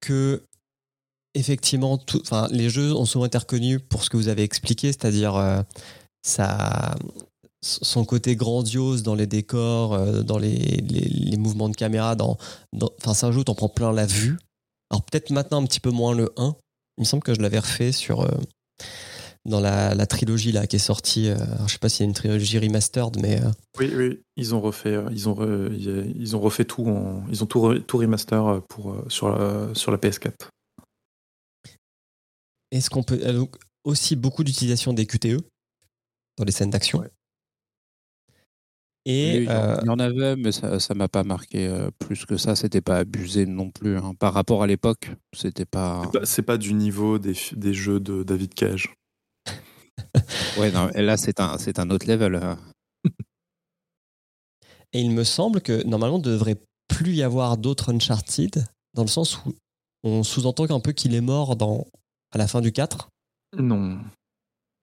[0.00, 0.42] Que
[1.34, 5.36] effectivement, tout, les jeux ont souvent été reconnus pour ce que vous avez expliqué, c'est-à-dire
[5.36, 5.62] euh,
[6.22, 6.96] ça,
[7.62, 12.16] son côté grandiose dans les décors, euh, dans les, les, les, mouvements de caméra.
[12.16, 12.38] Dans,
[12.72, 14.38] dans, c'est un jeu où t'en prends plein la vue.
[14.90, 16.56] Alors peut-être maintenant un petit peu moins le 1,
[16.98, 18.28] il me semble que je l'avais refait sur euh,
[19.44, 21.30] dans la, la, trilogie là qui est sortie.
[21.30, 21.36] Euh,
[21.66, 24.60] je sais pas s'il y a une trilogie remastered, mais euh, oui, oui, ils ont
[24.60, 28.96] refait, ils ont, re, ils ont refait tout, en, ils ont tout, tout remaster pour
[29.08, 30.32] sur la, sur la PS4.
[32.72, 35.40] Est-ce qu'on peut donc aussi beaucoup d'utilisation des QTE
[36.36, 36.98] dans les scènes d'action?
[36.98, 37.10] Ouais.
[39.10, 39.78] Et oui, euh...
[39.80, 42.54] il y en avait, mais ça ne m'a pas marqué euh, plus que ça.
[42.54, 43.96] C'était pas abusé non plus.
[43.96, 44.12] Hein.
[44.18, 46.02] Par rapport à l'époque, c'était pas.
[46.24, 48.94] C'est pas, pas, du niveau des, des, jeux de David Cage.
[50.58, 52.34] ouais, non, là, c'est un, c'est un autre level.
[52.34, 52.58] Hein.
[54.92, 59.02] et il me semble que normalement, il ne devrait plus y avoir d'autres Uncharted, dans
[59.04, 59.54] le sens où
[60.02, 61.86] on sous-entend un peu qu'il est mort dans,
[62.30, 63.08] à la fin du 4.
[63.56, 64.00] Non.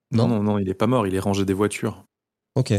[0.09, 2.05] Non, non, non, non il est pas mort, il est rangé des voitures.
[2.55, 2.73] Ok.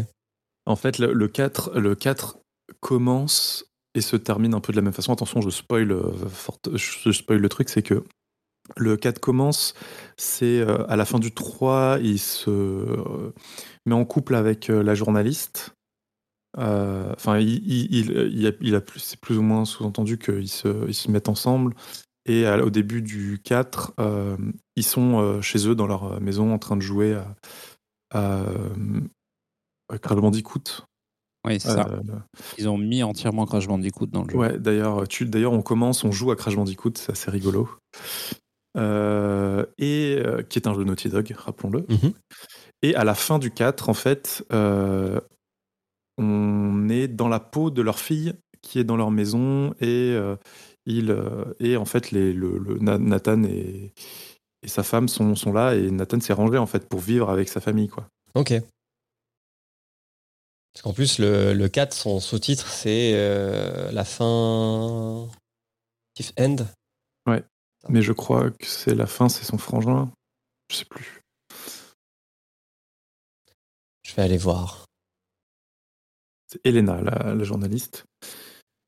[0.66, 2.38] En fait, le, le, 4, le 4
[2.80, 3.64] commence
[3.96, 5.12] et se termine un peu de la même façon.
[5.12, 6.12] Attention, je spoil, euh,
[7.28, 8.04] le truc, c'est que
[8.76, 9.74] le 4 commence,
[10.16, 13.32] c'est euh, à la fin du 3, il se euh,
[13.86, 15.72] met en couple avec la journaliste.
[16.58, 21.74] Enfin, il, a, c'est plus ou moins sous-entendu qu'ils se, mettent ensemble.
[22.24, 23.92] Et au début du 4,
[24.74, 27.14] ils sont chez eux dans leur maison en train de jouer
[28.10, 28.46] à
[30.00, 30.86] Crash Bandicoot.
[31.46, 31.88] Oui, c'est ça.
[32.58, 34.36] Ils ont mis entièrement Crash Bandicoot dans le jeu.
[34.36, 37.68] Ouais, d'ailleurs, tu, d'ailleurs, on commence, on joue à Crash Bandicoot, c'est assez rigolo.
[38.76, 41.80] Euh, et euh, qui est un jeu Naughty Dog, rappelons-le.
[41.80, 42.12] Mm -hmm.
[42.82, 45.20] Et à la fin du 4, en fait, euh,
[46.18, 50.16] on est dans la peau de leur fille qui est dans leur maison et
[50.86, 51.16] il
[51.60, 53.92] et en fait les, le, le Nathan et,
[54.62, 57.48] et, sa femme sont, sont là et Nathan s'est rangé en fait pour vivre avec
[57.48, 58.08] sa famille quoi.
[58.34, 58.52] Ok.
[60.76, 65.26] Parce qu'en plus, le, le 4, son sous-titre, c'est euh, la fin.
[66.18, 66.56] If End.
[67.26, 67.42] Ouais.
[67.88, 70.10] Mais je crois que c'est la fin, c'est son frangin.
[70.70, 71.22] Je sais plus.
[74.02, 74.84] Je vais aller voir.
[76.48, 78.04] C'est Elena, la, la, journaliste.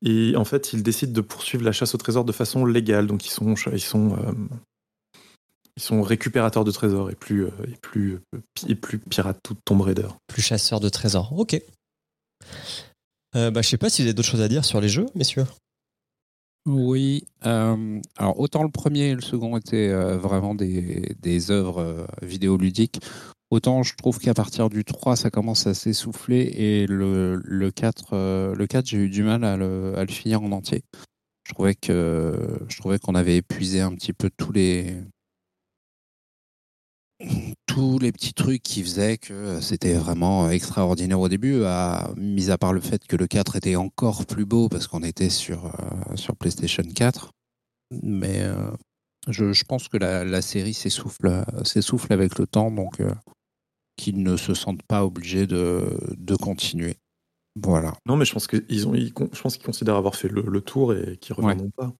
[0.04, 3.06] Et en fait, ils décident de poursuivre la chasse au trésor de façon légale.
[3.06, 4.32] Donc, ils sont, ils sont, euh,
[5.78, 8.20] ils sont récupérateurs de trésors et plus, euh, et plus,
[8.68, 10.08] et plus pirates tout Tomb Raider.
[10.26, 11.32] Plus chasseurs de trésors.
[11.32, 11.58] Ok.
[13.36, 15.46] Euh, bah, sais pas si vous avez d'autres choses à dire sur les jeux, messieurs.
[16.66, 17.24] Oui.
[17.46, 22.06] Euh, alors, autant le premier et le second étaient euh, vraiment des, des œuvres euh,
[22.22, 23.00] vidéoludiques,
[23.50, 28.08] autant je trouve qu'à partir du 3, ça commence à s'essouffler et le, le 4,
[28.12, 30.82] euh, le 4 j'ai eu du mal à le, finir en entier.
[31.46, 34.94] Je trouvais qu'on avait épuisé un petit peu tous les
[37.66, 42.58] tous les petits trucs qui faisaient que c'était vraiment extraordinaire au début, à, mis à
[42.58, 46.16] part le fait que le 4 était encore plus beau parce qu'on était sur, euh,
[46.16, 47.30] sur PlayStation 4.
[48.02, 48.70] Mais euh,
[49.28, 53.12] je, je, pense que la, la série s'essouffle, s'essouffle avec le temps, donc euh,
[53.96, 56.96] qu'ils ne se sentent pas obligés de, de continuer.
[57.60, 57.94] Voilà.
[58.06, 60.60] Non, mais je pense qu'ils ont, ils, je pense qu'ils considèrent avoir fait le, le
[60.60, 61.72] tour et qu'ils ne reviendront ouais.
[61.76, 61.92] pas.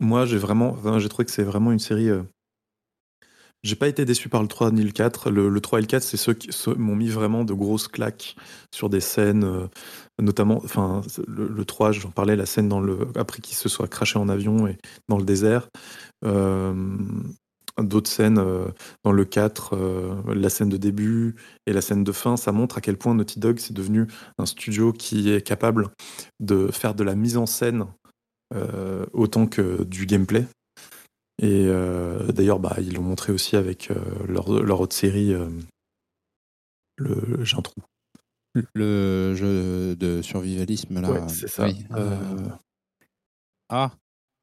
[0.00, 2.08] Moi, j'ai vraiment, enfin, j'ai trouvé que c'est vraiment une série
[3.62, 5.30] j'ai pas été déçu par le 3 ni le 4.
[5.30, 8.36] Le, le 3 et le 4, c'est ceux qui m'ont mis vraiment de grosses claques
[8.74, 9.66] sur des scènes, euh,
[10.20, 13.88] notamment, enfin, le, le 3, j'en parlais, la scène dans le, après qu'il se soit
[13.88, 15.68] craché en avion et dans le désert.
[16.24, 16.74] Euh,
[17.78, 18.66] D'autres scènes euh,
[19.04, 21.36] dans le 4, euh, la scène de début
[21.66, 24.06] et la scène de fin, ça montre à quel point Naughty Dog c'est devenu
[24.36, 25.88] un studio qui est capable
[26.40, 27.86] de faire de la mise en scène
[29.12, 30.44] autant que du gameplay.
[31.42, 33.94] Et euh, d'ailleurs, bah, ils l'ont montré aussi avec euh,
[34.28, 35.32] leur, leur autre série.
[35.32, 35.48] euh,
[36.96, 37.80] le, j'ai un trou.
[38.74, 41.10] Le jeu de survivalisme, là.
[41.10, 41.64] Ouais, c'est ça.
[41.66, 42.48] oui, euh, Euh,
[43.68, 43.92] Ah,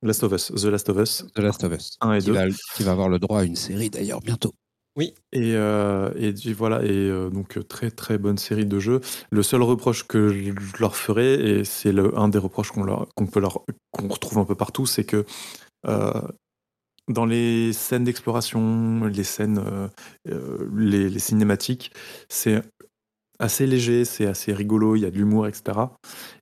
[0.01, 1.97] Last of Us, The Last of Us The Last of Us.
[2.01, 2.33] 1 et Qui 2.
[2.33, 2.43] va,
[2.75, 4.53] qui va avoir le droit à une série d'ailleurs bientôt.
[4.99, 8.99] Et, euh, et du- voilà, et euh, donc euh, très très bonne série de jeux.
[9.29, 12.83] Le seul reproche que je je leur ferai, et c'est le- un des reproches qu'on
[12.83, 15.23] leur- qu'on peut leur qu'on retrouve un peu partout, c'est que
[15.85, 16.11] euh,
[17.07, 19.87] dans les scènes d'exploration, les scènes, euh,
[20.29, 21.91] euh, les, cinématiques,
[22.29, 22.61] c'est
[23.39, 25.79] assez léger, c'est assez rigolo, il y a de l'humour, etc.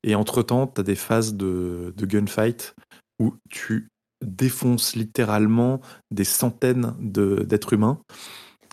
[0.03, 2.75] Et entre-temps, tu as des phases de, gunfight
[3.19, 3.89] où tu
[4.25, 7.99] défonces littéralement des centaines d'êtres humains.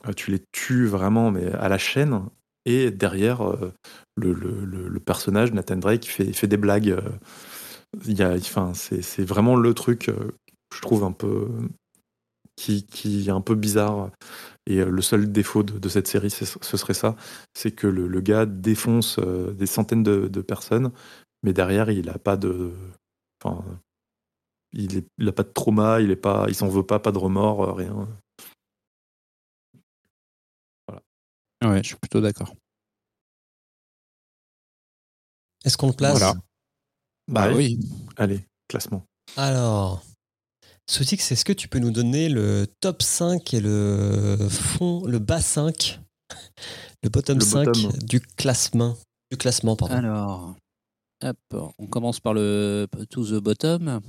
[0.06, 2.22] Euh, tu les tues vraiment, mais à la chaîne.
[2.64, 3.42] Et derrière,
[4.16, 6.96] le, personnage, Nathan Drake, fait, fait des blagues.
[8.06, 8.42] il
[8.74, 10.12] c'est vraiment le truc,
[10.72, 11.48] je trouve, un peu.
[12.62, 14.12] Qui, qui est un peu bizarre.
[14.66, 16.44] Et euh, le seul défaut de, de cette série, ce
[16.76, 17.16] serait ça
[17.54, 20.92] c'est que le, le gars défonce euh, des centaines de, de personnes,
[21.42, 22.70] mais derrière, il a pas de.
[23.42, 23.64] Enfin,
[24.72, 27.10] il, est- il a pas de trauma, il est pas, il s'en veut pas, pas
[27.10, 28.08] de remords, euh, rien.
[31.64, 32.54] Ouais, je suis plutôt d'accord.
[35.64, 36.16] Est-ce qu'on le place?
[36.18, 36.34] Voilà.
[37.28, 37.54] Bah Ouais.
[37.56, 37.80] oui.
[38.16, 39.04] Allez, classement.
[39.36, 40.04] Alors,
[40.90, 45.40] Soutix, est-ce que tu peux nous donner le top 5 et le fond, le bas
[45.40, 46.00] 5,
[47.02, 47.92] le bottom Le 5 bottom.
[48.02, 48.96] du classement
[49.30, 49.94] Du classement, pardon.
[49.94, 50.56] Alors,
[51.22, 51.38] hop,
[51.78, 54.00] on commence par le to the bottom.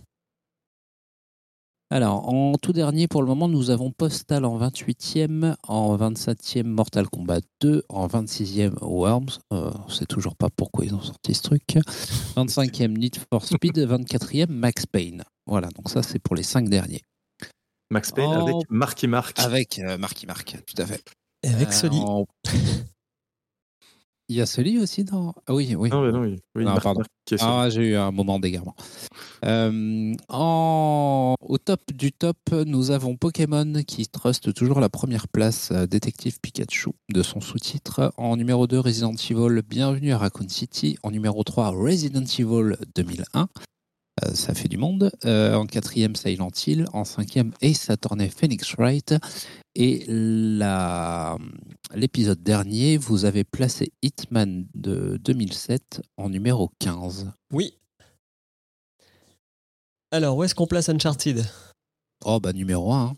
[1.94, 7.08] Alors, en tout dernier, pour le moment, nous avons Postal en 28e, en 27e Mortal
[7.08, 9.28] Kombat 2, en 26e Worms.
[9.54, 11.78] Euh, on sait toujours pas pourquoi ils ont sorti ce truc.
[12.36, 15.24] 25e Need for Speed, 24e Max Payne.
[15.46, 17.02] Voilà, donc ça c'est pour les cinq derniers.
[17.92, 19.38] Max Payne avec Marky Mark.
[19.40, 21.04] Avec euh, Marky Mark, tout à fait.
[21.44, 21.98] Et avec Euh, Soli.
[22.00, 22.26] en-
[24.34, 25.36] Il y a Sully aussi dans.
[25.46, 25.92] Ah oui, oui.
[25.92, 26.40] Non, mais non, oui.
[26.56, 27.04] oui, Non, Marky pardon.
[27.40, 28.74] Ah, j'ai eu un moment d'égarement.
[29.46, 31.36] Euh, en...
[31.40, 36.40] Au top du top, nous avons Pokémon qui truste toujours la première place, euh, Détective
[36.42, 38.12] Pikachu, de son sous-titre.
[38.18, 40.98] En numéro 2, Resident Evil, Bienvenue à Raccoon City.
[41.04, 43.50] En numéro 3, Resident Evil 2001.
[44.24, 45.12] Euh, ça fait du monde.
[45.26, 46.86] Euh, en quatrième, Silent Hill.
[46.94, 49.16] En cinquième, Ace Attorney Phoenix Wright.
[49.76, 51.38] Et la-
[51.96, 57.32] l'épisode dernier, vous avez placé Hitman de 2007 en numéro 15.
[57.52, 57.74] Oui.
[60.12, 61.44] Alors, où est-ce qu'on place Uncharted?
[62.24, 63.16] Oh, bah numéro 1.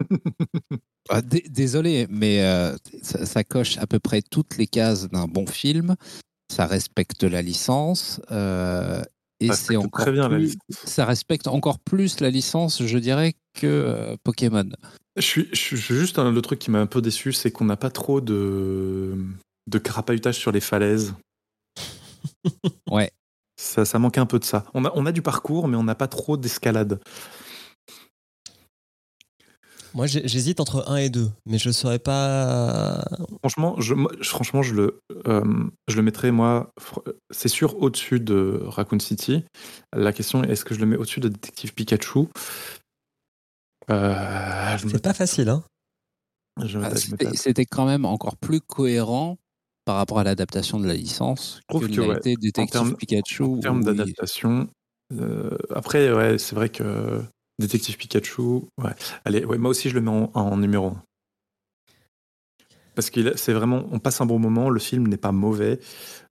[1.48, 5.96] désolé, mais euh, ça, ça coche à peu près toutes les cases d'un bon film.
[6.52, 8.20] Ça respecte la licence.
[8.30, 9.02] euh,
[9.40, 12.82] et Ça c'est respecte encore très bien la plus- ça respecte encore plus la licence,
[12.84, 14.68] je dirais, que euh, Pokémon.
[15.16, 17.76] Je suis, je suis juste le truc qui m'a un peu déçu, c'est qu'on n'a
[17.76, 19.14] pas trop de,
[19.66, 21.14] de carapahutage sur les falaises.
[22.90, 23.10] Ouais.
[23.58, 24.64] Ça, ça manquait un peu de ça.
[24.74, 27.00] On a, on a du parcours, mais on n'a pas trop d'escalade.
[29.96, 33.02] Moi, j'hésite entre 1 et 2, mais je ne saurais pas.
[33.42, 35.42] Franchement, je, moi, je- franchement, je le, euh,
[35.88, 36.70] je le mettrais, moi,
[37.30, 39.44] c'est sûr, au-dessus de Raccoon City.
[39.94, 42.26] La question est, est-ce que je le mets au-dessus de Détective Pikachu?
[43.88, 45.64] Euh, je C'est me- pas facile, hein
[46.62, 49.38] je Ah, je C'était quand même encore plus cohérent
[49.86, 53.44] par rapport à l'adaptation de la licence trouve que, que, ouais, été Détective termes- Pikachu.
[53.44, 54.68] En termes d'adaptation,
[55.14, 57.22] euh, après, ouais, c'est vrai que
[57.58, 58.90] Détective Pikachu, ouais.
[59.24, 61.02] Allez, ouais, moi aussi je le mets en, en numéro 1.
[62.94, 65.80] Parce que c'est vraiment, on passe un bon moment, le film n'est pas mauvais,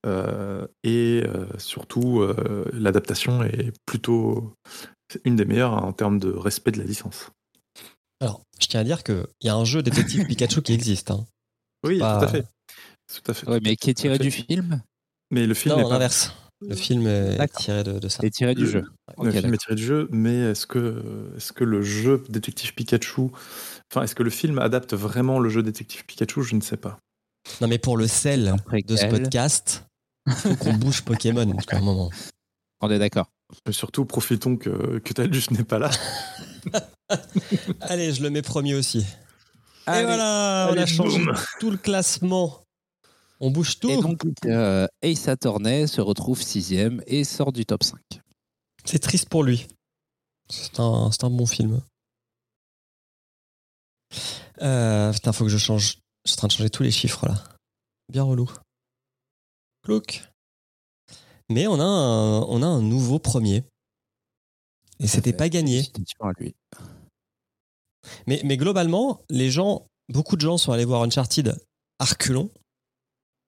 [0.06, 4.54] euh, et euh, surtout, euh, l'adaptation est plutôt
[5.26, 7.30] une des meilleures en termes de respect de la licence.
[8.20, 11.12] Alors, je tiens à dire qu'il y a un jeu détective Pikachu qui existe.
[11.12, 11.26] Hein.
[11.84, 12.46] Oui, pas- tout à fait.
[13.14, 13.48] Tout à fait.
[13.48, 14.82] Ouais, mais qui est tiré du film?
[15.30, 16.34] Mais le film Non, pas l'inverse.
[16.62, 18.24] Le film est tiré de, de ça.
[18.24, 18.86] est tiré du Le- jeu.
[19.22, 23.30] Le film est tiré du jeu, mais est-ce que, est que le jeu Détective Pikachu,
[23.92, 26.44] enfin, est-ce que le film adapte vraiment le jeu Détective Pikachu?
[26.44, 26.98] Je ne sais pas.
[27.62, 29.86] Non, mais pour le sel Après de ce podcast,
[30.28, 31.42] il faut qu'on bouge Pokémon
[31.72, 32.10] à un moment.
[32.82, 33.28] On est d'accord.
[33.68, 35.92] Mais surtout, profitons que, que Taldus n'est pas là.
[37.82, 39.00] Allez, je le mets premier aussi.
[39.00, 39.04] Et
[39.88, 40.06] Allez.
[40.06, 41.36] voilà, on a changé boum.
[41.60, 42.60] tout le classement.
[43.46, 43.92] On bouge tout.
[43.92, 48.00] Et donc, euh, Ace Attorney se retrouve sixième et sort du top 5.
[48.86, 49.68] C'est triste pour lui.
[50.50, 51.80] C'est un, c'est un bon film.
[54.64, 56.00] Euh, putain, faut que je change.
[56.26, 57.36] Je suis en train de changer tous les chiffres là.
[58.12, 58.50] Bien relou.
[59.84, 60.28] Clouk.
[61.52, 63.64] Mais on a un, on a un nouveau premier.
[65.00, 65.84] Et c'était pas gagné.
[66.40, 66.56] Lui.
[68.26, 71.56] Mais, mais globalement, les gens, beaucoup de gens sont allés voir Uncharted
[72.00, 72.50] à reculons.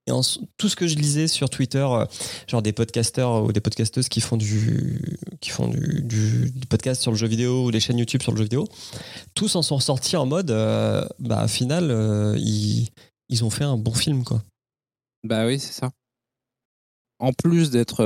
[0.08, 0.12] Et
[0.58, 2.06] tout ce que je lisais sur Twitter, euh,
[2.48, 7.18] genre des podcasteurs ou des podcasteuses qui font du, qui font du, podcast sur le
[7.18, 8.68] jeu vidéo ou des chaînes YouTube sur le jeu vidéo,
[9.36, 12.88] tous en sont sortis en mode, euh, bah, au final, euh, ils,
[13.28, 14.42] ils ont fait un bon film, quoi.
[15.26, 15.92] Bah oui, c'est ça.
[17.20, 18.06] En plus d'être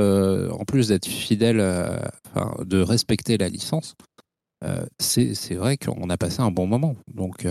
[0.51, 3.95] en plus d'être fidèle, de respecter la licence,
[4.99, 6.95] c'est vrai qu'on a passé un bon moment.
[7.13, 7.45] Donc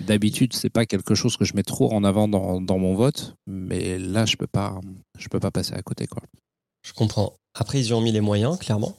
[0.00, 3.34] d'habitude, c'est pas quelque chose que je mets trop en avant dans, dans mon vote,
[3.46, 4.80] mais là, je peux pas
[5.18, 6.22] je peux pas passer à côté quoi.
[6.86, 7.36] Je comprends.
[7.54, 8.96] Après, ils y ont mis les moyens, clairement.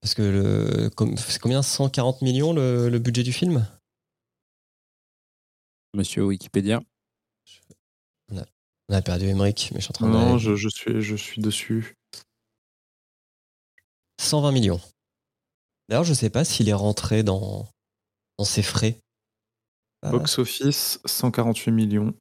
[0.00, 1.62] Parce que le, c'est combien?
[1.62, 3.66] 140 millions le, le budget du film?
[5.94, 6.82] Monsieur Wikipédia.
[8.30, 10.38] On a perdu Emmerich, mais je suis en train Non, de.
[10.38, 11.94] je, je suis, je suis dessus.
[14.20, 14.80] 120 millions.
[15.88, 17.68] D'ailleurs, je sais pas s'il est rentré dans,
[18.38, 18.98] dans ses frais.
[20.02, 22.14] Ah, Box office, 148 millions.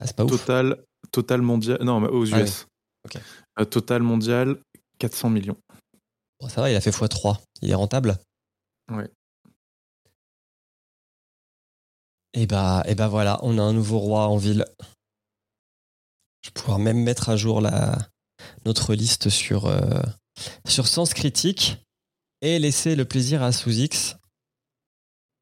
[0.00, 0.30] ah, c'est pas ouf.
[0.30, 0.82] Total,
[1.12, 1.78] total mondial.
[1.82, 2.66] Non, mais aux US.
[2.66, 2.70] Ah.
[3.06, 3.22] Ok.
[3.60, 4.58] Euh, total mondial,
[4.98, 5.56] 400 millions.
[6.40, 7.38] Bon, ça va, il a fait x3.
[7.62, 8.18] Il est rentable.
[8.90, 9.10] Ouais.
[12.32, 14.64] Et bah, et bah voilà, on a un nouveau roi en ville.
[16.42, 17.96] Je vais pouvoir même mettre à jour la,
[18.66, 20.02] notre liste sur, euh,
[20.66, 21.78] sur Sens Critique
[22.44, 24.16] et laisser le plaisir à Sous-X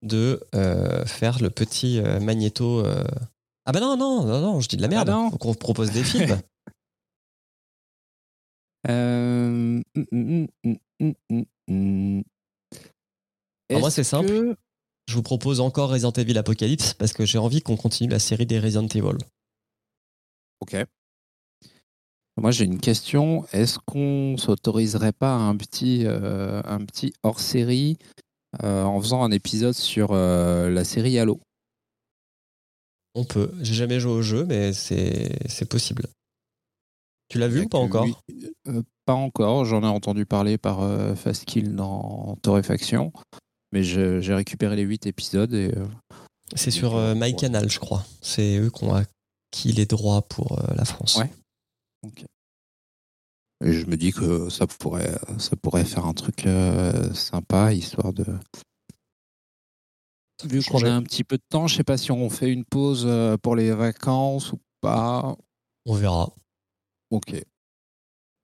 [0.03, 2.81] de euh, faire le petit euh, magnéto.
[2.87, 3.05] euh.
[3.67, 5.09] Ah bah non, non, non, non, je dis de la merde.
[5.11, 5.31] Ah non.
[5.31, 6.41] Faut qu'on propose des films.
[8.89, 12.23] Euh, mm, mm, mm, mm, mm, mm.
[13.69, 14.27] Est-ce c'est simple.
[14.29, 14.57] que-
[15.07, 18.45] je vous propose encore Resident Evil Apocalypse parce que j'ai envie qu'on continue la série
[18.45, 19.19] des Resident Evil.
[20.61, 20.77] Ok.
[22.41, 23.45] Moi, j'ai une question.
[23.53, 27.99] Est-ce qu'on s'autoriserait pas un petit, euh, un petit hors-série
[28.63, 31.41] euh, en faisant un épisode sur euh, la série Halo?
[33.15, 33.53] On peut.
[33.61, 36.07] J'ai jamais joué au jeu, mais c'est possible.
[37.29, 38.07] Tu l'as vu ou pas encore?
[39.05, 39.67] Pas encore.
[39.67, 40.81] J'en ai entendu parler par
[41.17, 43.13] Fastkill dans Torréfaction.
[43.73, 45.75] Mais j'ai récupéré les 8 épisodes et
[46.55, 48.07] C'est sur MyCanal, je crois.
[48.23, 51.17] C'est eux qui ont acquis les droits pour la France.
[51.17, 51.31] Ouais.
[53.65, 58.13] Et je me dis que ça pourrait, ça pourrait faire un truc euh, sympa, histoire
[58.13, 58.25] de.
[60.45, 62.65] Vu qu'on a un petit peu de temps, je sais pas si on fait une
[62.65, 65.37] pause euh, pour les vacances ou pas.
[65.87, 66.33] On verra.
[67.11, 67.41] Ok.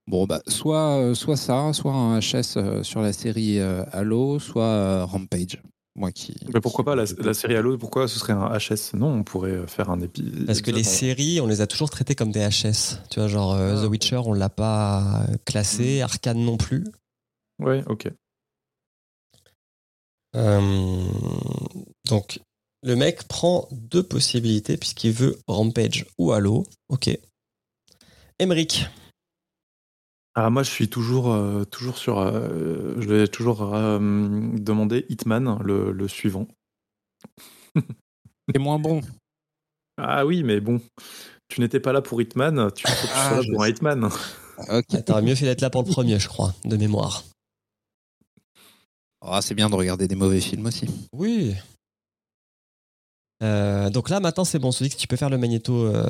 [0.07, 5.61] Bon, bah, soit, euh, soit ça, soit un HS sur la série Halo, soit Rampage.
[5.99, 6.37] Moi qui.
[6.55, 9.67] Mais pourquoi pas la, la série Halo Pourquoi ce serait un HS Non, on pourrait
[9.67, 10.47] faire un épisode.
[10.47, 13.01] Parce que les séries, on les a toujours traitées comme des HS.
[13.11, 13.91] Tu vois, genre euh, Ah, The.
[13.91, 16.85] Witcher, on l'a pas classé, Arcane non plus.
[17.59, 18.09] Ouais, ok.
[20.37, 21.05] Euh,
[22.09, 22.39] donc,
[22.85, 26.65] le mec prend deux possibilités puisqu'il veut Rampage ou Halo.
[26.89, 27.11] Ok.
[28.39, 28.87] Emric,
[30.41, 32.21] Ah, moi, je suis toujours, euh, toujours sur.
[32.21, 36.47] euh, je vais toujours euh, demander Hitman, le, le suivant.
[37.75, 39.01] C'est moins bon.
[39.97, 40.81] Ah oui, mais bon,
[41.49, 43.63] tu n'étais pas là pour Hitman, tu faut que tu Ah, sois là je pour
[43.63, 43.73] un sais.
[43.73, 44.11] Hitman.
[44.69, 45.05] Ok.
[45.05, 47.25] t'aurais mieux fait d'être là pour le premier, je crois, de mémoire.
[49.21, 50.87] Ah, c'est bien de regarder des mauvais films aussi.
[51.13, 51.57] Oui.
[53.43, 54.71] Euh, donc là, maintenant, c'est bon.
[54.71, 55.87] Sodix, tu peux faire le magnéto.
[55.87, 56.07] euh,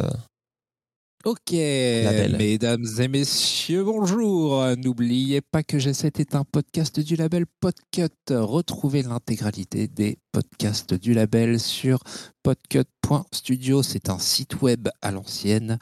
[1.24, 4.65] Ok, mesdames et messieurs, bonjour.
[4.77, 8.15] N'oubliez pas que G7 est un podcast du label Podcut.
[8.31, 11.99] Retrouvez l'intégralité des podcasts du label sur
[12.45, 13.82] podcut.studio.
[13.82, 15.81] C'est un site web à l'ancienne.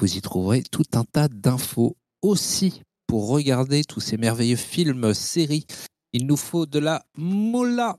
[0.00, 1.96] Vous y trouverez tout un tas d'infos.
[2.20, 5.66] Aussi, pour regarder tous ces merveilleux films, séries,
[6.14, 7.98] il nous faut de la mola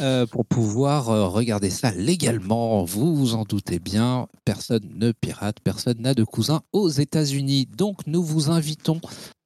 [0.00, 2.82] euh, pour pouvoir euh, regarder ça légalement.
[2.84, 7.66] Vous vous en doutez bien, personne ne pirate, personne n'a de cousin aux États-Unis.
[7.66, 9.00] Donc nous vous invitons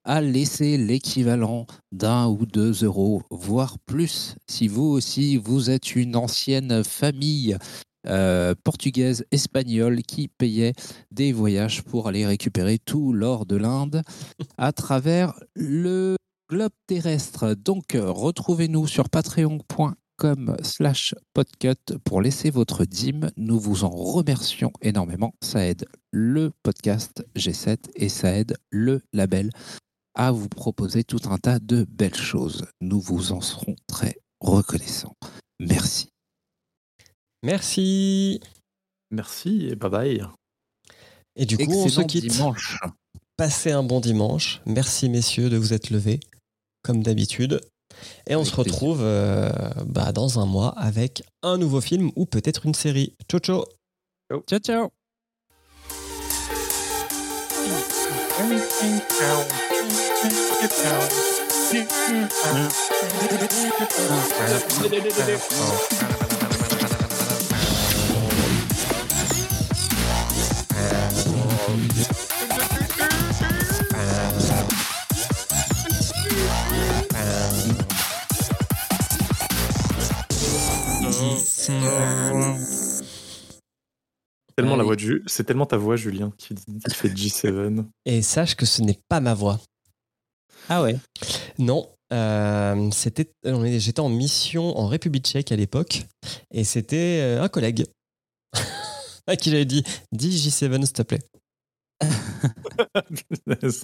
[0.04, 6.14] à laisser l'équivalent d'un ou deux euros, voire plus, si vous aussi vous êtes une
[6.14, 7.58] ancienne famille
[8.06, 10.74] euh, portugaise, espagnole qui payait
[11.10, 14.02] des voyages pour aller récupérer tout l'or de l'Inde
[14.58, 16.16] à travers le
[16.48, 17.54] globe terrestre.
[17.54, 23.30] Donc euh, retrouvez-nous sur patreon.com slash podcut pour laisser votre dîme.
[23.36, 25.34] Nous vous en remercions énormément.
[25.42, 29.50] Ça aide le podcast G7 et ça aide le label
[30.14, 32.66] à vous proposer tout un tas de belles choses.
[32.80, 35.16] Nous vous en serons très reconnaissants.
[35.60, 36.08] Merci.
[37.42, 38.40] Merci.
[39.10, 40.22] Merci et bye bye.
[41.36, 42.26] Et du coup, on se quitte.
[42.26, 42.78] dimanche.
[43.36, 44.62] Passez un bon dimanche.
[44.64, 46.20] Merci messieurs de vous être levés,
[46.86, 47.60] comme d'habitude.
[48.26, 49.50] Et on Avec se retrouve euh,
[49.86, 53.14] bah, dans un mois avec un nouveau film ou peut-être une série.
[53.28, 53.64] Ciao ciao
[54.46, 54.90] Ciao, ciao.
[84.56, 86.54] Tellement la voix de C'est tellement ta voix, Julien, qui,
[86.90, 87.84] fait G7.
[88.06, 89.60] Et sache que ce n'est pas ma voix.
[90.68, 90.96] Ah ouais.
[91.58, 96.04] Non, euh, c'était, on est- j'étais en mission en République tchèque à l'époque
[96.52, 97.84] et c'était euh, un collègue
[99.26, 101.22] à qui j'avais dit dis J7 s'il te plaît.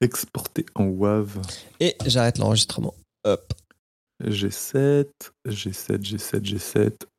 [0.00, 1.40] Exporté en WAV.
[1.80, 2.94] Et j'arrête l'enregistrement.
[3.24, 3.52] Hop.
[4.22, 5.06] G7,
[5.46, 7.09] G7, G7, G7.